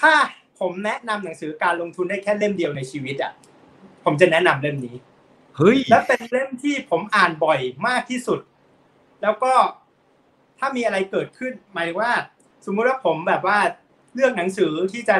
[0.00, 0.12] ถ้า
[0.60, 3.32] ผมแนะนำหนังสือการลงทุนได้แค่เล่มเดียวในชีวิตอะ
[4.04, 4.96] ผมจะแนะนำเล่มนี้
[5.56, 8.40] เฮ้ยและเป็นเล่มที่ผมอ่านบ่อยมากที่สุด
[9.22, 9.52] แล้วก็
[10.58, 12.10] ถ้ามีอะไรเกิดขึ้น หมายว่า
[12.66, 13.58] สมมุติว่าผมแบบว่า
[14.14, 15.16] เลือกหนังสือที่จะ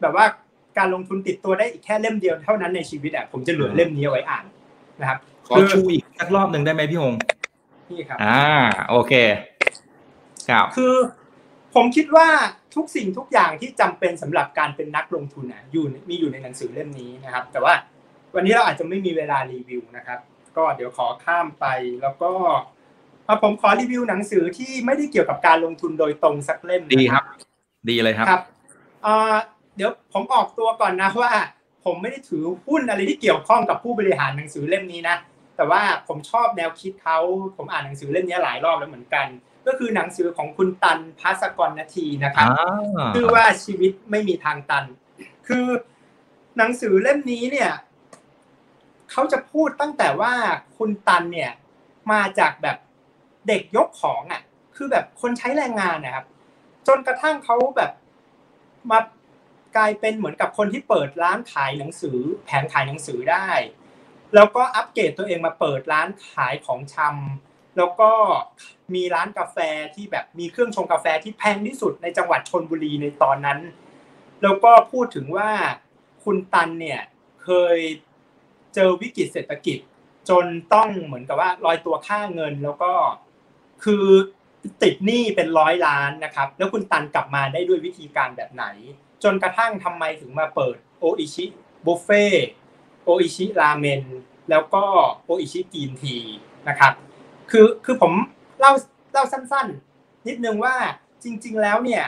[0.00, 0.26] แบบว่า
[0.78, 4.44] การลงทุนติดตัวได้อีกแค่เล่มเดียวเท่านั้นในชีวิตอะผมจะเหลือเล่มนี้เอาไว้อ่าน
[5.00, 7.14] นะครับขอชูอีกสักรอบหนึ่งได้ไหมพี่ฮง
[7.90, 8.42] นี่ครับ อ่า
[8.90, 9.12] โอเค
[10.50, 10.94] ครับ คือ
[11.74, 12.28] ผมคิดว่า
[12.74, 17.74] ทุกสิ่งทุกอย่างที่จำเป็นสำหรับการเป็นนักลงทุนอะอยู่มีอยู่ในหนังสือเล่มนี้นะครับ แต่ว่า
[18.34, 20.18] วันนี้เราอาจจะไม่มีเวลารีวิวนะครับ
[20.56, 21.66] ก็เดี๋ยวขอข้ามไป
[22.02, 22.32] แล้วก็
[23.24, 27.24] เอาผมขอรีวิวหนังสือที่ไม่ได้เกี่ยวกับการลงทุนโดยตรงสักเล่มนะดีครับ
[27.88, 28.42] ดีเลยครับครับ
[29.02, 29.34] เอ่อ
[29.76, 31.32] เดี๋ยวผมออกตัวก่อนนะว่า
[31.86, 35.16] ผมไม่ได้ถือหุ้นอะไรที่เกี่ยวข้องกับผู้บริหารหนังสือเล่มนี้นะ
[35.56, 37.18] แต่ว่าผมชอบแนวคิดเขา
[37.56, 39.26] ผมอ่านหนังสือเล่มนี้หลายรอบแล้วเหมือนกัน
[39.66, 44.84] ก็คือหนังสือของคุณตันพัสกรนาทีนะครับอ่าชื่อว่าชีวิตไม่มีทางตัน
[45.46, 45.66] คือ
[46.58, 47.70] หนังสือเล่มนี้เนี่ย
[49.10, 50.32] เขาจะพูดตั้งแต่ว่า
[50.76, 51.52] คุณตันเนี่ย
[52.12, 52.76] มาจากแบบ
[53.48, 54.42] เด็กยกของอะ
[54.76, 56.26] คือแบบคนใช้แรงงานนะครับ
[56.88, 57.90] จนกระทั่งเขาแบบ
[58.90, 58.98] มา
[59.76, 63.48] กลายเป็นเหมือนกับคนที่เปิดร้านขายหนังสือ แผงขายหนังสือได้
[64.34, 68.10] แล้วก็อัปเกรดตัวเองมาเปิดร้านขายของชำแล้วก็
[68.94, 69.58] มีร้านกาแฟ
[69.94, 73.58] ที่แบบมีเครื่องชงกาแฟที่แพงที่สุดในจังหวัดชนบุรีในตอนนั้น
[74.42, 75.50] แล้วก็พูดถึงว่า
[76.24, 77.00] คุณตันเนี่ย
[77.42, 77.78] เคย
[78.74, 79.78] เจอวิกฤตเศรษฐกิจ
[80.28, 82.92] จนต้องเหมือนกับว่าลอยตัวค่าเงินแล้วก็
[83.84, 84.06] คือ
[84.82, 88.64] ติดหนี้เป็นร้อยล้านนะครับ แล้วคุณตันกลับมาได้ด้วยวิธีการแบบไหน
[89.24, 91.44] จนกระทั่งทำไมถึงมาเปิดโออิชิ
[91.86, 92.24] บุฟเฟ่
[93.04, 94.02] โออิชิราเมน
[94.50, 94.84] แล้วก็
[95.26, 96.16] โออิชิกีนที
[96.68, 96.92] นะครับ
[97.50, 98.12] คือคือผม
[98.60, 98.72] เล่า
[99.12, 100.76] เล่าสั้นๆ นิดนึงว่า
[101.22, 102.04] จริง ๆ แล้วเนี่ย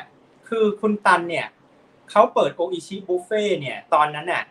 [0.48, 1.46] คือคุณตันเนี่ย
[2.10, 4.44] เขาเปิดโออิชิบุฟเฟ่เนี่ยตอนนั้นน่ะ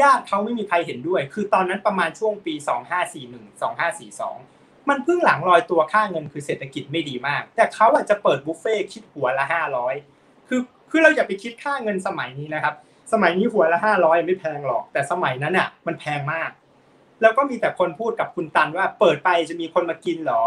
[0.00, 2.54] ญาติเขาไม่มีใครเห็นด้วย คือตอนนั้นประมาณช่วงปี
[3.10, 3.60] 2541
[4.10, 9.44] 2542 มันเพิ่งหลังลอยตัวค่าเงินคือเศรษฐกิจไม่ดีมาก แต่เขาอาจจะเปิดบุฟเฟ่คิดหัวละ
[9.96, 12.74] 500 คือคือเราอย่าไปคิดค่าเงินสมัยนี้นะครับ
[13.12, 16.50] สมัยนี้หัวละ500ไม่แพงหรอก แต่สมัยนั้นอะ มันแพงมาก
[17.22, 20.44] แล้วก็มีแต่คนพูดกับคุณตันว่า เปิดไปจะมีคนมากินหรอ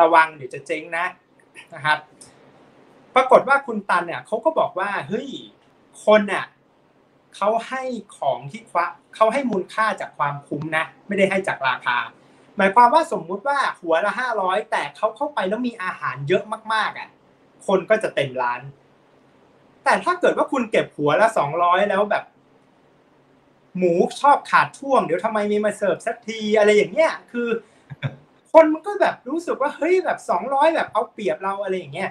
[0.00, 1.06] ระวังเดี๋ยวจะเจ๊งนะ
[1.74, 1.98] นะครับ
[3.14, 5.28] ปรากฏว่าคุณตันเนี่ยเขาก็บอกว่าเฮ้ย
[6.04, 6.46] คนน่ะ
[7.36, 7.82] เขาให้
[8.18, 11.98] ของที่ควะเขาให้มูลค่าจากความคุ้มนะ ไม่ได้ให้จากราคา
[12.56, 16.42] หมายความว่าสมมุติว่าหัวละห้าร้อยแต่เขาเข้าไปแล้วมีอาหารเยอะ
[16.74, 17.08] มากๆอะ
[17.66, 18.60] คนก็จะเต็มร้าน
[19.84, 22.24] แต่ถ้าเกิดว่าคุณเก็บหัวละสองร้อยแล้วแบบ
[23.78, 27.48] หมูชอบขาดช่วง เดี๋ยวทำไมมีมาเสิร์ฟสักทีอะไรอย่างเงี้ยคือ
[28.52, 32.10] คนมันก็แบบรู้สึกว่าเฮ้ยแบบสองร้อยแบบเอาเปรียบเราอะไรอย่างเงี้ย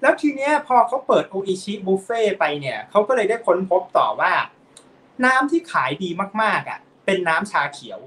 [0.00, 4.32] แล้วทีเนี้ยพอเขาเปิดโออิชิบุฟเฟ่ไปเนี่ยเขาก็เลยได้ค้นพบต่อว่า
[5.24, 6.08] น้ำที่ขายดี
[6.42, 8.00] มาก ๆอะ เป็นน้ำชาเขียว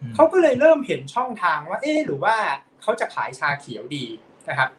[0.00, 2.36] อืมเขาก็เลยเริ่มเห็นช่องทางว่า เอ๊ะหรือว่า
[2.82, 4.04] เขาจะขายชาเขียวดี
[4.48, 4.70] นะครับ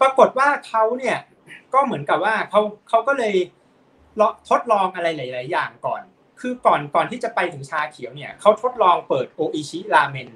[0.00, 1.16] ปรากฏว่าเขาเนี่ย
[1.74, 3.34] ก็เหมือนกับว่าเขาเขาก็เลย
[4.50, 6.02] ทดลองอะไรหลาย ๆ อย่างก่อน
[6.40, 10.28] คือก่อนก่อนที่จะไปถึงชาเขียวเนี่ยเขาทดลองเปิดโออิชิราเมน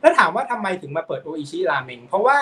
[0.00, 2.38] แล้วถามว่าทำไมถึงมาเปิดโออิชิราเมนเพราะว่า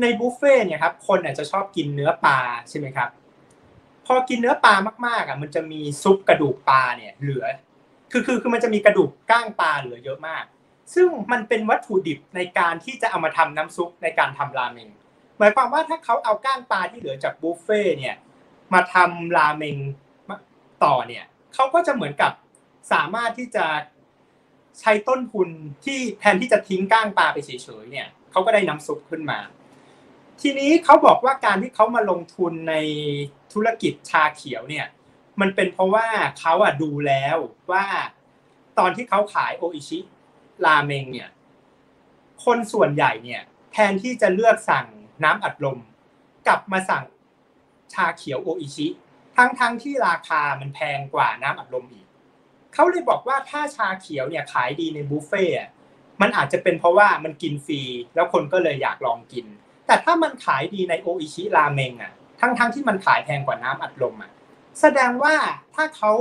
[0.00, 2.38] ในบุฟเฟ่ต์เนี่ยครับคนอาจจะชอบกินเนื้อปลา
[2.68, 3.08] ใช่ไหมครับ
[4.06, 4.74] พอกินเนื้อปลา
[5.06, 7.44] มากๆอะมันจะมีซุปกระดูกปลาเนี่ยเหลือ
[8.12, 10.44] คือคือคือมันจะมีกระดูกก้างปลาเหลือเยอะมาก
[10.94, 14.88] ซึ่งมันเป็นวัตถุดิบในการที่จะเอามาทำน้ำซุปในการทำราเมง
[15.38, 18.16] หมายความว่าถ้าเขาเอาก้างปลาที่เหลือจากบุฟเฟ่ต์เนี่ย
[18.72, 19.78] มาทำราเมง
[20.84, 21.24] ต่อเนี่ย
[21.54, 22.32] เขาก็จะเหมือนกับ
[22.92, 23.66] สามารถที่จะ
[24.80, 25.48] ใช้ต้นทุน
[25.84, 27.50] ที่แทนที่จะทิ้งก้างปลาไปเฉ
[27.82, 29.38] ยๆเนี่ยเขาก็ได้น้ำซุปขึ้นมา
[30.40, 32.74] ทีนี้เขาบอกว่าการที่เขามาลงทุนใน
[33.52, 34.86] ธุรกิจชาเขียวเนี่ย
[35.40, 36.06] มันเป็นเพราะว่า
[36.38, 37.36] เขาอะดูแล้ว
[37.72, 37.84] ว่า
[38.78, 39.98] ตอนที่เขาขายโออิชิ
[40.64, 41.28] ราเมงเนี่ย
[42.44, 44.86] คนส่วนใหญ่เนี่ยแทนที่จะเลือกสั่ง
[45.24, 45.78] น้ำอัดลม
[46.46, 47.04] กลับมาสั่ง
[47.94, 48.86] ชาเขียวโออิชิ
[49.36, 52.06] ทั้งทั้งที่ราคามันแพงกว่าน้ำอัดลมอีก
[52.74, 55.44] เขาเลยบอกว่าถ้าชาเขียวเนี่ยขายดีในบุฟเฟ่
[56.20, 57.80] มันอาจจะเป็นเพราะว่ามันกินฟรี
[58.14, 59.46] แล้วคนก็เลยอยากลองกิน
[59.86, 64.30] แต่ถ้ามันขายดีในโออิชิราเมงอะ ทั้งทั้งที่มันขายแพงกว่าน้ำอัดลมอะ
[64.80, 65.34] แสดงว่า
[65.74, 66.12] ถ้าเขา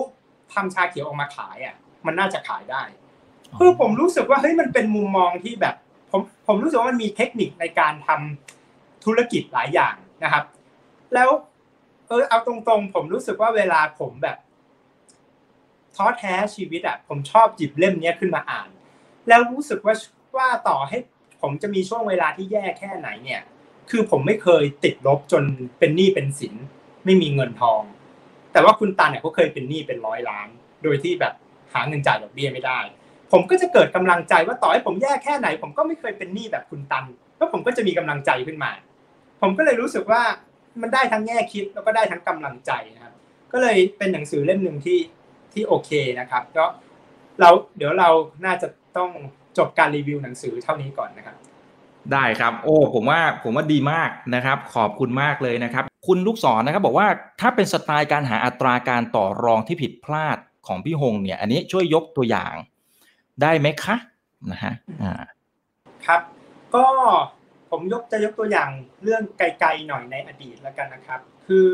[0.53, 1.75] ทำชาเขียวออกมาขายอะ
[2.05, 2.83] มันน่าจะขายได้
[3.57, 5.75] คือผมรู้สึกว่าเฮ้ยมันเป็นมุมมองที่แบบ
[6.11, 8.56] ผมผมรู้สึกว่ามันมีเทคนิคในการทำ
[9.07, 10.43] ธุรกิจหลายอย่างนะครับ
[11.13, 11.29] แล้ว
[12.07, 14.37] เออเอาตรงๆ ผมรู้สึกว่าเวลาผมแบบ
[15.95, 18.69] ท้อแท้ชีวิตอะผมชอบหยิบเล่มนี้ขึ้นมาอ่าน
[19.27, 19.95] แล้วรู้สึกว่า
[20.37, 20.97] ว่าต่อให้
[21.41, 23.41] ผมจะมีช่วงเวลาที่แย่แค่ไหนเนี่ย
[23.89, 25.43] คือผมไม่เคยติดลบจน
[25.79, 26.53] เป็นหนี้เป็นสิน
[27.05, 27.81] ไม่มีเงินทอง
[28.51, 30.47] แต่ว่าคุณตันเนี่ยเขาเคยเป็นหนี้เป็นร้อยล้าน
[30.83, 31.33] โดยที่แบบ
[31.73, 32.79] หาเงินจ่ายดอกเบี้ยไม่ได้
[33.31, 37.05] ผมก็จะเกิดกำลังใจว่าต่อให้ผมแย่แค่ไหน ผมก็ไม่เคยเป็นหนี้แบบคุณตัน
[37.37, 38.71] แล้วผมก็จะมีกำลังใจขึ้นมา
[39.41, 40.21] ผมก็เลยรู้สึกว่า
[40.81, 43.13] มันได้ทั้งแง่คิดแล้วก็ได้ทั้งกำลังใจนะครับ
[43.51, 44.99] ก็เลยเป็นหนังสือเล่มหนึ่งที่
[45.53, 46.65] ที่โอเคนะครับก็
[47.39, 48.09] เราเดี๋ยวเรา
[48.45, 48.67] น่าจะ
[48.97, 49.09] ต้อง
[49.57, 51.35] จบการรีวิวหนังสือเท่านี้ก่อนนะครับ
[52.13, 57.07] ได้ครับ โอ้ผมว่าผมว่าดีมากนะครับ ขอบคุณมากเลยนะครับ คุณลูกศรนะครับ บอกว่า
[57.41, 62.53] ถ้าเป็นสไตล์การหาอัตราการต่อรองที่ผิดพลาดของพี่หงเนี่ย อันนี้ช่วยยกตัวอย่าง
[63.41, 63.95] ได้ไหมคะ
[64.51, 65.23] นะฮะอ่า
[66.05, 66.21] ครับ
[66.75, 66.85] ก็
[67.69, 68.69] ผมยกจะยกตัวอย่าง
[69.03, 71.69] เรื่องไกลๆหน่อยในอดีตแล้วกันนะครับ คือ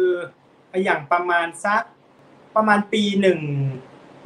[0.83, 1.83] อย่างประมาณสัก
[2.55, 3.39] ประมาณปีหนึ่ง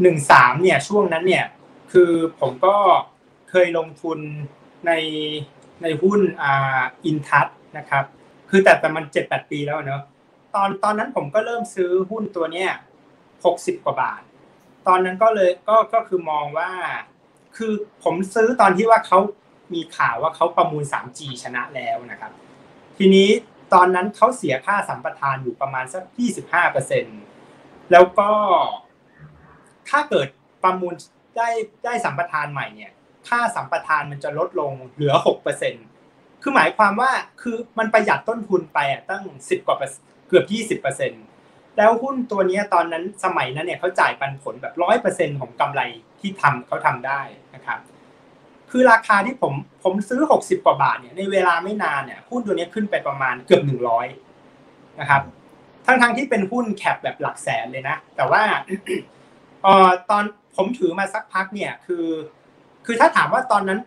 [0.01, 1.45] หนึ่งสามเนี่ยช่วงนั้นเนี่ย
[1.91, 2.76] คือผมก็
[3.49, 4.20] เคยลงทุน
[4.88, 4.91] ใน
[5.82, 7.47] ในหุ้นอ่าอินทัศ
[7.78, 8.05] นะครับ
[8.49, 10.01] คือแต่แต่มันเจ็ดแปดปีแล้วเนอะ
[10.55, 12.72] ตอนตอนนั้นผมก็เริ่มซื้อหุ้นตัวเนี้ย
[13.45, 14.22] หกสิบกว่าบาท
[14.88, 16.70] ตอนนั้นก็เลยก็ก็คือมองว่า
[17.57, 19.20] คือผมซื้อตอนที่ว่าเขา
[19.74, 22.32] มีข่าวว่าเขาประมูล 3G ชนะแล้วนะครับ
[22.97, 23.30] ทีนี้
[23.74, 26.03] ตอนนั้นเขาเสียค่าสัมปทานอยู่ประมาณสัก
[26.41, 26.93] 25เซ
[27.91, 28.30] แล้วก็
[29.89, 30.28] ถ้าเกิด
[30.63, 30.93] ประมูล
[31.38, 31.49] ได้
[31.86, 32.91] ได้สัมปทานใหม่เนี่ย
[33.30, 35.74] ค่าสัมปทานมันจะลดลงเหลือ6เปอร์เซ็น
[36.41, 37.11] คือหมายความว่า
[37.41, 39.78] คือมันประหยัดต้นทุนไปอะตั้ง 10 กว่า
[40.28, 40.45] เกือบ
[40.80, 41.11] 20เปอร์เซ็น
[41.78, 45.82] แล้วหุ้นตัวนี้ตอนนั้นสมัยนั้นเนี่ยเขาจ่ายปันผลแบบร้อยเปอร์เซ็นของกำไร
[46.20, 47.22] ที่ทำเขาทำได้
[47.55, 47.80] นะครับ
[48.72, 49.53] คือราคาที่ผม
[49.84, 54.07] ผมซื้อหกสิบกว่าบาทเนี่ยในเวลาไม่นานเนี่ยหุ้นตัวนี้ขึ้นไปประมาณเกือบหนึ่งร้อย
[54.99, 55.22] นะครับ
[55.86, 58.41] ทั้งทั้งที่เป็นหุ้นแคปแบบหลักแสนเลยนะ แต่ว่า
[59.63, 60.24] เอ่อตอน
[60.55, 62.05] ผมถือมาสักพักเนี่ยคือ
[62.86, 63.80] คือถ้าถามว่าตอนนั้น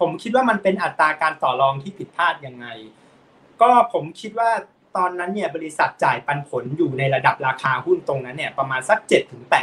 [0.00, 2.66] ผมคิดว่ามันเป็นอัตราการต่อรองที่ผิดพลาดยังไง
[3.60, 4.50] ก็ผมคิดว่า
[4.96, 8.98] ตอนนั้นเนี่ยบริษัทจ่ายปันผลอยู่ในระดับราคาหุ้นตรงนั้นเนี่ยประมาณสัก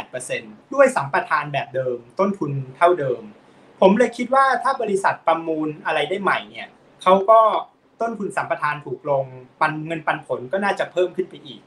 [0.04, 3.22] 7-8%ด้วยสัมปทานแบบเดิม ต้นทุนเท่าเดิม
[3.86, 6.68] ผมเลยคิดว่าถ้าบริษัทประมูลอะไรได้ใหม่เนี่ย
[7.02, 7.40] เขาก็
[8.00, 9.24] ต้นทุนสัมปทานถูกลง
[9.60, 11.60] ปันเงินปันผลก็น่าจะเพิ่มขึ้นไปอีก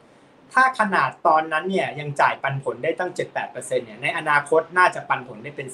[0.54, 5.68] ถ้าขนาดตอนนั้นเนี่ยยังจ่ายปันผลได้ตั้ง 7-8%เนี่ยในอนาคตน่าจะปันผลได้เป็น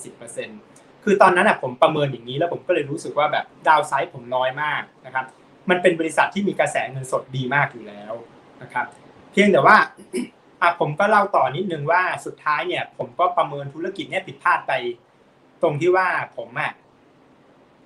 [0.50, 5.26] 10%คือตอนนั้นอะผมประเมินอย่างนี้แล้วผมก็เลยรู้สึกว่าแบบดาวไซด์ผมน้อยมากนะครับ
[5.70, 8.14] มันเป็นบริษัทที่มีกระแสเงินสดดีมากอยู่แล้ว
[8.62, 8.86] นะครับ
[9.32, 9.78] เพียงแต่ว่า
[10.80, 14.74] ผมก็เล่าต่อนิดนึงว่าสุดท้ายเนี่ยผมก็ประเมินธุรกิจเนี่ยผิดพลาดไป
[15.64, 16.08] ตรงที่ว่า
[16.38, 16.72] ผมอะ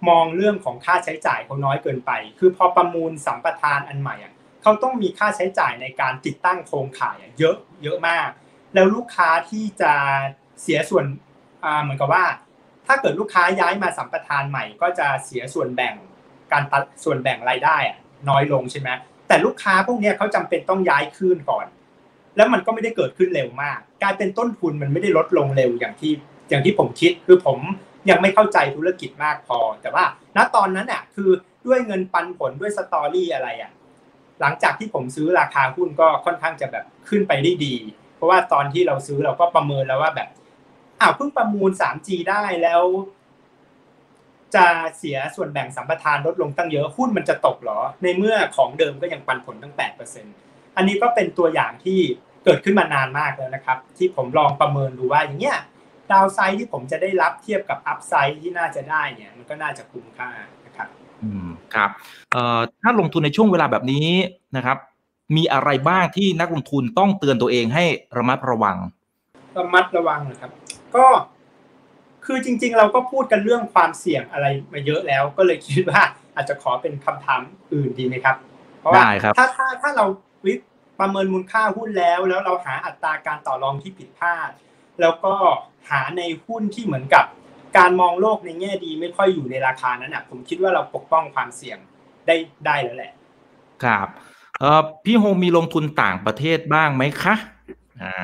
[0.10, 8.30] มองเรื่องของค่าใช้จ่ายเขาน้อยเกินไป คือพอประมูลสัมปทานอันใหม่อะเขาต้องมีค่าใช้จ่ายในการติดตั้งโครงข่ายเยอะเยอะมาก
[8.74, 9.94] แล้วลูกค้าที่จะ
[10.62, 11.06] เสียส่วน
[11.82, 12.26] เหมือนกับว่า
[12.88, 15.96] ถ้าเกิดลูกค้าย้ายมาสัมปทานใหม่ ก็จะเสียส่วนแบ่ง
[16.52, 17.78] การตัดส่วนแบ่งรายได้
[18.30, 18.90] น้อยลงใช่ไหม
[19.28, 21.66] แต่ลูกค้าพวกนี้เขาจำเป็นต้องย้ายคืนก่อน
[22.36, 26.12] แล้วมันก็ไม่ได้เกิดขึ้นเร็วมาก กายเป็นต้นทุนมันไม่ได้ลดลงเร็วอย่างที่
[26.50, 27.60] อย่างที่ผมคิดคือผม
[28.10, 30.06] ยังไม่เข้าใจธุรกิจมากพอ แต่ว่า
[30.38, 31.30] ณตอนนั้นอะคือ
[31.66, 33.72] ด้วยเงินปันผลด้วยสตอรี่อะไรอะ
[34.42, 37.76] หลังจากที่ผมซื้อราคาหุ้นก็ค่อนข้างจะแบบขึ้นไปได้ดี
[38.16, 40.30] เพราะว่าตอนที่เราซื้อเราก็ประเมินแล้วว่าแบบ
[41.02, 42.84] อ้าวเพิ่งประมูล 3G ได้แล้ว
[44.56, 44.66] จะ
[44.98, 49.74] เสียส่วนแบ่งสัมปทานลดลงตั้งเยอะหุ้นมันจะตกหรอ ในเมื่อของเดิมก็ยังปันผลตั้ง
[50.20, 52.00] 8%อันนี้ก็เป็นตัวอย่างที่
[52.46, 55.58] เกิดขึ้นมานานมากแล้วนะครับ ที่ผมลองประเมินดูว่าอย่างเงี้ย
[56.12, 60.30] ดาวไซด์ที่ผมจะได้รับเทียบกับอัพไซด์ที่น่าจะได้เนี่ยมันก็น่าจะคุ้มค่า
[60.66, 60.88] นะครับ
[61.24, 61.90] อืมครับ
[62.34, 64.08] เอ่อถ้าลงทุนในช่วงเวลาแบบนี้
[64.56, 64.78] นะครับ
[65.36, 67.86] มีอะไรบ้างที่นักลงทุนต้องเตือนตัวเองให้
[68.18, 68.78] ระมัดระวัง
[69.58, 70.52] ระมัดระวังนะครับ
[70.96, 71.06] ก็
[72.26, 76.02] คือจริง ๆ เราก็พูดกันเรื่องความเสี่ยงอะไรมาเยอะแล้ว ก็เลยคิดว่า
[76.36, 77.42] อาจจะขอเป็นคำถาม
[77.74, 78.36] อื่นดีไหมครับ
[78.80, 79.04] เพราะว่า
[79.38, 80.06] ถ้าถ้าถ้าเรา
[80.46, 80.54] วิ
[81.00, 84.52] ประเมินมูลค่าหุ้นแล้ว แล้วเราหาอัตราการต่อรองที่ผิดพลาด
[85.02, 85.34] แล้วก็
[85.90, 87.26] หาในหุ้นที่เหมือนกับ
[87.78, 91.78] การมองโลกในแง่ดีไม่ค่อยอยู่ในราคานั้นอะ ผมคิดว่าเราปกป้องความเสี่ยง
[92.28, 92.36] ได้
[92.66, 93.12] ได้แล้วแหละ
[93.84, 94.08] ครับ
[94.60, 97.36] เออพี่โฮมีลงทุนต่างประเทศบ้างไหมคะ
[98.02, 98.16] อ่า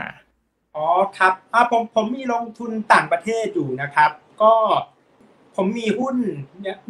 [0.76, 4.12] อ๋อครับอ่าผมผมมีลงทุนต่างประเทศอยู่นะครับ
[4.42, 4.54] ก็
[5.56, 6.16] ผมมีหุ้น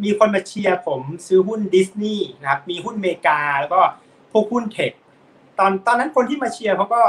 [0.04, 3.80] มีคนมาเชียร์ผมซื้อหุ้นดิสนีย์นะครับ มีหุ้นเมกาแล้วก็
[4.32, 4.92] พวกหุ้นเทค
[5.58, 7.02] ตอนตอนนั้นคนที่มาเชียร์เขาก็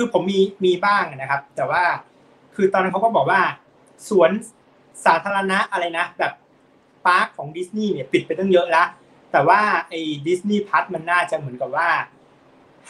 [0.00, 1.82] คือผมมีมีบ้างนะครับ แต่ว่า
[2.54, 3.40] คือตอนนั้นเขาก็บอกว่า
[4.08, 4.30] สวน
[5.06, 6.32] สาธารณะอะไรนะ แบบ
[7.04, 8.88] park ของดิสนีย์เนี่ยปิดไปตั้งเยอะแล้ว
[9.32, 11.90] แต่ว่าไอ้ Disney Plus มันน่าจะเหมือนกับว่า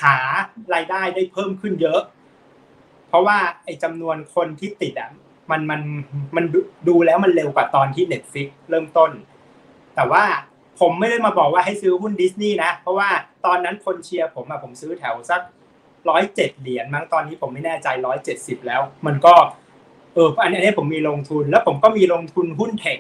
[0.02, 0.16] หา
[0.74, 2.00] รายได้ได้เพิ่มขึ้นเยอะ
[3.08, 5.10] เพราะว่าไอ้จำนวนคนที่ติดอะ
[5.50, 5.80] มันมัน
[6.36, 6.44] มัน
[6.88, 9.10] ดูแล้วมันเร็วกว่าตอนที่ Netflix เริ่มต้น
[9.96, 10.24] แต่ว่า
[10.80, 13.08] ผมไม่ได้มาบอกว่าให้ซื้อหุ้นดิสนีย์นะ เพราะว่า
[13.46, 15.40] ตอนนั้นคนเชียร์ผมอะผมซื้อแถวสัก
[16.10, 19.34] ร้อยเจ็ดเหรียญมั้งตอนนี้ผมไม่แน่ใจร้อยเจ็ดสิบแล้ว มันก็
[20.14, 22.98] เอออันนี้ผมมีลงทุน แล้วผมก็มีลงทุนหุ้นเทค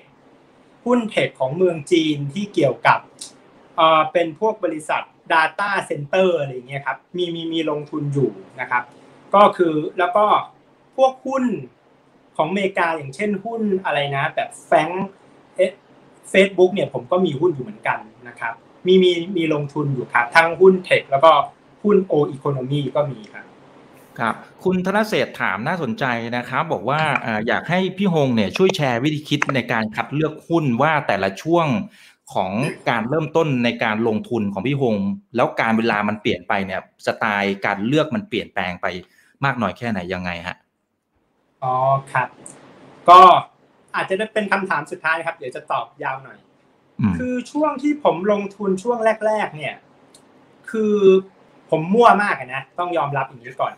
[0.86, 2.98] หุ้นเทคของเมืองจีนที่เกี่ยวกับ
[3.76, 8.30] เออเป็นพวกบริษัท Data Center อะไรเงี้ยครับมีมีมีลงทุนอยู่
[8.60, 8.82] นะครับ
[9.34, 10.26] ก็คือแล้วก็
[10.96, 11.44] พวกหุ้น
[12.36, 14.88] ของอเมริกาอย่างเช่นหุ้นอะไรนะ แบบแฟง
[16.30, 18.54] เฟซบุ๊กเนี่ยผมก็มีหุ้นอยู่เหมือนกันนะครับ
[18.86, 21.32] มีมีมีลงทุนอยู่ครับทั้งหุ้นเทคแล้วก็
[21.82, 23.46] หุ้นโออีโคโนมีก็มีครับ
[24.18, 26.04] ครับคุณธนเศษถามน่าสนใจ
[26.36, 27.00] นะครับ บอกว่า
[27.48, 31.66] อยากให้พี่ฮงเนี่ยช่วยแชร์วิธีคิดในการคัดเลือกหุ้นว่าแต่ละช่วง
[32.34, 32.50] ของ
[32.90, 34.96] การเริ่มต้นในการลงทุนของพี่ฮง
[35.36, 38.86] แล้วการเวลามันเปลี่ยนไปเนี่ยสไตล์การเลือกมันเปลี่ยนแปลงไป
[39.44, 40.56] มากน้อยแค่ไหนยังไงฮะ
[41.62, 41.74] อ๋อ
[42.12, 42.28] ครับ
[43.08, 43.20] ก็
[43.94, 46.38] อาจจะได้เป็นคำถามสุดท้ายครับ เดี๋ยวจะตอบยาวหน่อย
[47.18, 49.74] คือช่วงที่ผมลงทุนช่วงแรก ๆ เนี่ย
[50.70, 50.96] คือ
[51.70, 53.72] ผมมั่วมากนะต้องยอมรับอย่างนี้ก่อน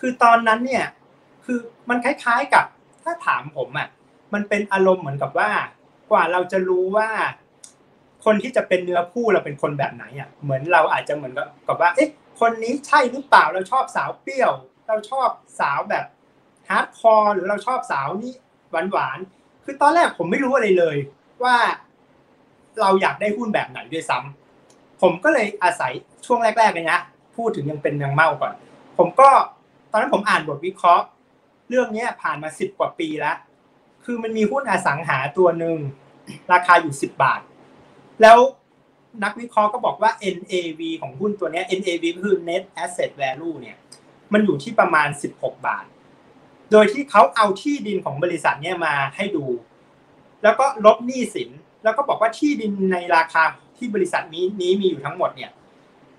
[0.00, 0.84] คือตอนนั้นเนี่ย
[1.44, 2.64] คือมันคล้ายๆกับ
[3.02, 3.88] ถ้าถามผมอะ
[4.34, 5.50] มันเป็นอารมณ์เหมือนกับว่า
[6.10, 7.08] กว่าเราจะรู้ว่า
[8.24, 11.32] คนที่จะเป็นเนื้อคู่เราเป็นคนแบบไหนอะเหมือนเราอาจจะเหมือน
[11.68, 12.08] กับว่า เอ๊ะ
[12.40, 14.52] คนนี้ใช่หรือเปล่าเราชอบสาวเปรี้ยว
[14.88, 15.28] เราชอบ
[15.60, 16.04] สาวแบบ
[16.68, 18.34] hardcore หรือเราชอบสาวนี่
[18.70, 19.18] หวานหวาน
[19.64, 20.96] คือตอนแรกผมไม่รู้อะไรเลย
[21.44, 21.56] ว่า
[22.80, 24.41] เราอยากได้หุ้นแบบไหนด้วยซ้ำ
[25.02, 25.92] ผมก็เลยอาศัย
[26.26, 26.98] ช่วงแรกๆเลยนะ
[27.36, 28.54] พูดถึงยังเป็นยังเมาก่อน
[28.98, 29.30] ผมก็
[29.90, 31.04] ตอนนั้นผมอ่านบทวิเคราะห์
[31.68, 33.36] เรื่องนี้ผ่านมาสิบกว่าปีแล้ว
[34.04, 35.76] คือมันมีหุ้นอสังหาตัวหนึ่ง
[36.52, 37.40] ราคาอยู่สิบบาท
[38.22, 38.38] แล้ว
[39.24, 43.76] นักวิเคราะห์ก็บอกว่า NAV ของหุ้นตัวนี้ NAV คือ Net Asset Value เนี่ย
[44.32, 45.84] มันอยู่ที่ประมาณ 16 บาท
[46.72, 49.44] โดยที่เขาเอาที่ดินของบริษัทเนี่ยมาให้ดู
[50.42, 51.50] แล้วก็ลบหนี้สิน
[51.82, 53.42] แล้วก็บอกว่าที่ดินในราคา
[53.82, 55.50] ที่บริษัทนี้นี้มีอยู่ทั้งหมดเนี่ย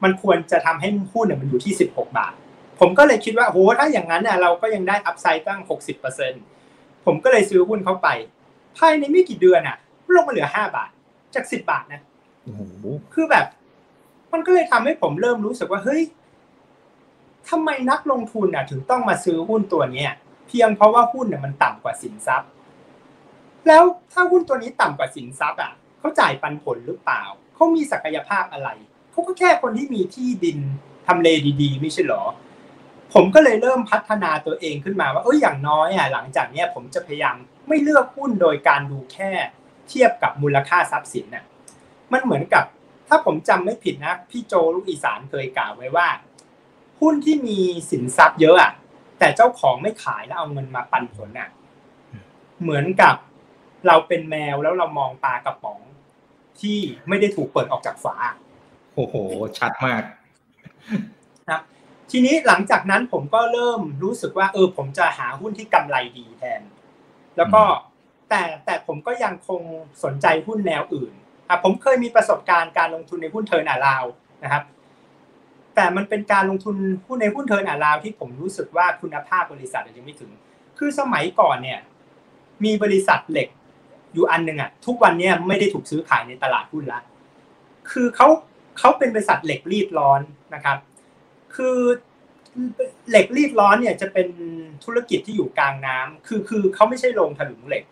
[0.04, 2.34] มันควรจะทำให้หุ้นเนี่ยมันอยู่ที่ 16 บาท
[2.80, 5.62] ผมก็เลยคิดว่าโหถ้าอย่างนั้นเนี่ยเราก็ยังได้อัพไซด์ตั้ง
[6.34, 8.08] 60%ผมก็เลยซื้อหุ้นเข้าไป
[8.78, 9.78] ภายในไม่กี่เดือนอะ
[10.14, 10.90] ลงมาเหลือ 5 บาท
[11.36, 12.02] จาก 10 บาทนะ
[13.14, 13.46] คือแบบ
[14.34, 16.02] มันก็เลยทำให้ผมเริ่มรู้สึกว่าเฮ้ย
[17.50, 20.12] ทำไมนักลงทุนอะ ถึงต้องมาซื้อหุ้นตัวเนี้ย
[20.48, 22.50] เพียงเพราะว่าหุ้นเนี่ยมันต่ำกว่าสินทรัพย์
[23.68, 27.24] แล้วถ้าหุ้นตัวนี้ต่ำกว่าสินทรัพย์อะเขาจ่ายปันผลหรือเปล่า
[27.64, 28.70] เขามีศักยภาพอะไร
[29.12, 30.58] เขาก็แค่คนที่มีที่ดิน
[31.08, 31.28] ทำเล
[31.62, 32.24] ดี ๆ ไม่ใช่หรอ
[33.14, 37.36] ผมก็เลยเริ่มพัฒนาตัวเองขึ้นมาว่าเอออย่างน้อยอะหลังจากเนี้ยผมจะพยายาม
[37.68, 39.32] ไม่เลือกหุ้นโดยการดูแค่
[39.90, 41.46] เทียบกับมูลค่าทรัพย์สินน่ะ
[42.12, 42.66] มันเหมือนกับ
[43.08, 46.08] ถ้าผมจำไม่ผิดนะพี่โจลูกอีสานเคยกล่าวไว้ว่า
[47.00, 47.60] หุ้นที่มี
[47.92, 48.72] สินทรัพย์เยอะอะ
[49.20, 51.50] แต่เจ้าของไม่ขายแล้วเอาเงินมาปันผลน่ะ
[52.62, 53.16] เหมือนกับ
[53.88, 55.80] เราเป็นแมวแล้วเรามองปลากระป๋อง
[56.62, 58.16] ที่ไม่ได้ถูกเปิดออกจากฝา
[58.96, 59.16] โอ้โห
[59.58, 60.04] ชัดมาก
[61.50, 61.62] นะ
[62.12, 66.62] ทีนี้หลังจากนั้นผมก็เริ่มรู้สึกว่า เออ ผมจะหาหุ้นที่กำไรดีแทน
[67.38, 67.62] แล้วก็
[68.30, 69.62] แต่แต่ผมก็ยังคง
[70.04, 71.14] สนใจหุ้นแนวอื่น
[71.50, 74.04] อะผมเคยมีประสบการณ์การลงทุนในหุ้น turnaround
[74.44, 74.64] นะครับ
[75.76, 76.76] แต่มันเป็นการลงทุน
[77.08, 80.32] หุ้นในหุ้น turnaround ที่ผมรู้สึกว่าคุณภาพบริษัทยังไม่ถึง
[80.78, 81.80] คือสมัยก่อนเนี่ย
[82.64, 83.50] มีบริษัทเหล็ก
[84.14, 87.00] อยู่อันหนึ่งอะทุกวันนี้ไม่ได้ถูกซื้อขายในตลาดหุ้นละ
[87.92, 88.28] คือเขา
[88.80, 90.22] เขาเป็นบริษัทเหล็กรีดร้อน
[90.54, 90.78] นะครับ
[91.56, 91.78] คือ
[93.10, 94.28] เหล็กรีดร้อนเนี่ยจะเป็น
[94.84, 97.84] ธุรกิจที่อยู่กลางน้ำคือคือเขาไม่ใช่โรงถลุงเหล็ก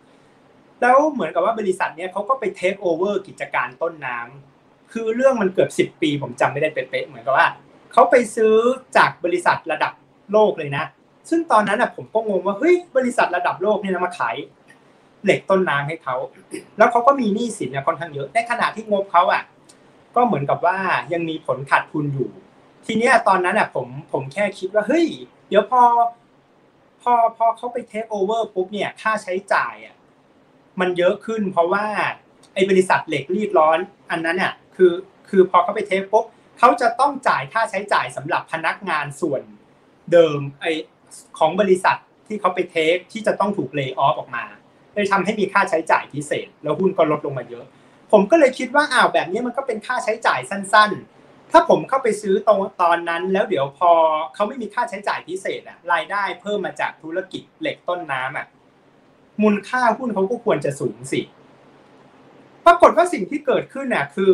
[0.81, 7.47] แล้วเหมือนกับว่าบริษัทเนี้ยเขาก็ไปเทคโอเวอร์กิจการต้นน้ำคือเรื่องมันเกือบสิบปี ผมจำไม่ได้เป๊ะๆเหมือนกับว่า
[7.93, 8.55] เขาไปซื้อ
[8.97, 9.93] จากบริษัทระดับ
[10.31, 10.83] โลกเลยนะ
[11.29, 14.35] ซึ่งตอนนั้นอะผมก็งงว่าเฮ้ยบริษัทระดับโลกเนี่ยมาขาย
[15.25, 16.15] เหล็กต้นน้ำให้เขา
[16.77, 19.43] แล้วเขาก็มีหนี้สินเนี่ยค่อนข้างเยอะในขณะที่งบเขาอะ
[20.15, 20.77] ก็เหมือนกับว่า
[21.13, 22.29] ยังมีผลขาดทุนอยู่
[22.85, 25.05] ทีเนี้ยตอนนั้นอะผมผมแค่คิดว่าเฮ้ย
[25.47, 25.81] เดี๋ยวพอ
[27.01, 29.95] พอพอเขาไปเทคโอเวอร์ปุ๊บเนี่ย ค่าใช้จ่ายอะ
[30.79, 31.85] มันเยอะขึ้น เพราะว่า
[32.53, 33.79] ไอ้บริษัทเหล็กรีดร้อน
[34.11, 34.93] อันนั้นอะ คือ
[35.29, 36.25] คือพอเขาไปเทคปุ๊บ
[36.59, 39.41] เขาจะต้องจ่ายค่าใช้จ่ายสำหรับพนักงานส่วน
[40.11, 40.65] เดิมไอ
[41.39, 41.97] ของบริษัท
[42.27, 44.45] ที่เขาไปเทคที่จะต้องถูกเลิกออฟออกมา
[44.93, 47.65] เลยทำให้มีค่าใช้จ่ายพิเศษ แล้วหุ้นก็ลดลงมาเยอะ
[48.11, 53.91] ผมก็เลยคิดว่าอ้าวแบบนี้มันก็เป็นค่าใช้จ่ายสั้น ๆ ถ้าผมเข้าไปซื้อตรงตอนนั้น แล้วเดี๋ยวพอ
[54.33, 58.47] เขาไม่มีค่าใช้จ่ายพิเศษอะรายได้เพิ่มมาจากธุรกิจเหล็กต้นน้ำอะ
[59.41, 61.21] มูลค่าหุ้นเขาก็ควรจะสูงสิ
[62.65, 64.33] ปรากฏว่าสิ่งที่เกิดขึ้นน่ะคือ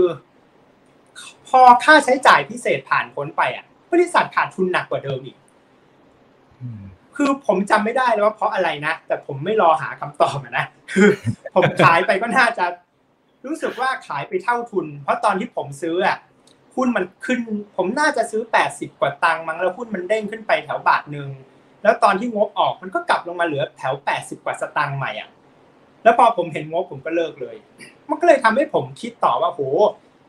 [1.47, 5.38] พอค่าใช้จ่ายพิเศษผ่านพ้นไปอะ บริษัทขาดทุนหนักกว่าเดิมอีก
[7.18, 11.09] คือผมจำไม่ได้เลยว่าเพราะอะไรนะ แต่ผมไม่รอหาคำตอบนะคือ
[11.55, 12.65] ผมขายไปก็น่าจะ
[13.45, 16.18] รู้สึกว่าขายไปเท่าทุน เพราะตอนที่ผมซื้ออะ
[16.76, 17.39] หุ้นมันขึ้น
[17.76, 21.30] ผมน่าจะซื้อแปดสิบกว่าตังค์มั้งแล้วหุ้นมันเด้งขึ้นไปแถวบาทหนึ่ง
[21.84, 25.30] แล้วตอนที่งบออกมันก็กลับลงมาเหลือแถวแปดสิบกว่าสตางค์ใหม่อะ
[26.03, 27.55] แล้วพอผมเห็นงบผมก็เลิกเลย
[28.09, 29.61] มันก็เลยทำให้ผมคิดต่อว่าโห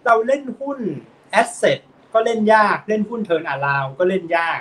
[0.06, 0.78] เราเล่นหุ้น
[1.30, 1.78] asset
[2.14, 4.60] ก็เล่นยากเล่นหุ้น turnaround ก็เล่นยาก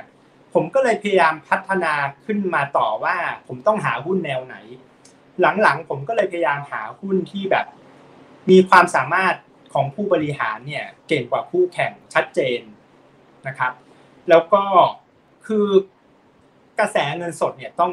[0.54, 1.94] ผมก็เลยพยายามพัฒนา
[2.26, 3.16] ขึ้นมาต่อว่า
[3.48, 4.56] ผมต้องหาหุ้นแนวไหน
[5.62, 7.66] หลังๆ ผมก็เลยพยายามหาหุ้นที่แบบ
[8.50, 9.36] มีความสามารถ
[9.74, 12.60] ของผู้บริหารเนี่ยเก่งกว่าคู่แข่งชัดเจน
[13.48, 13.74] นะครับ
[14.30, 14.64] แล้วก็
[15.48, 15.68] คือ
[16.80, 17.92] กระแสเงินสดเนี่ยต้อง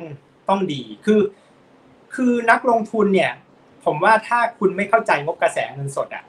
[0.49, 1.21] ต้องดีคือ
[2.15, 3.33] คือนักลงทุนเนี่ย
[3.85, 6.25] ผมว่าถ้าคุณไม่เข้าใจงบกระแสเงินสดอะ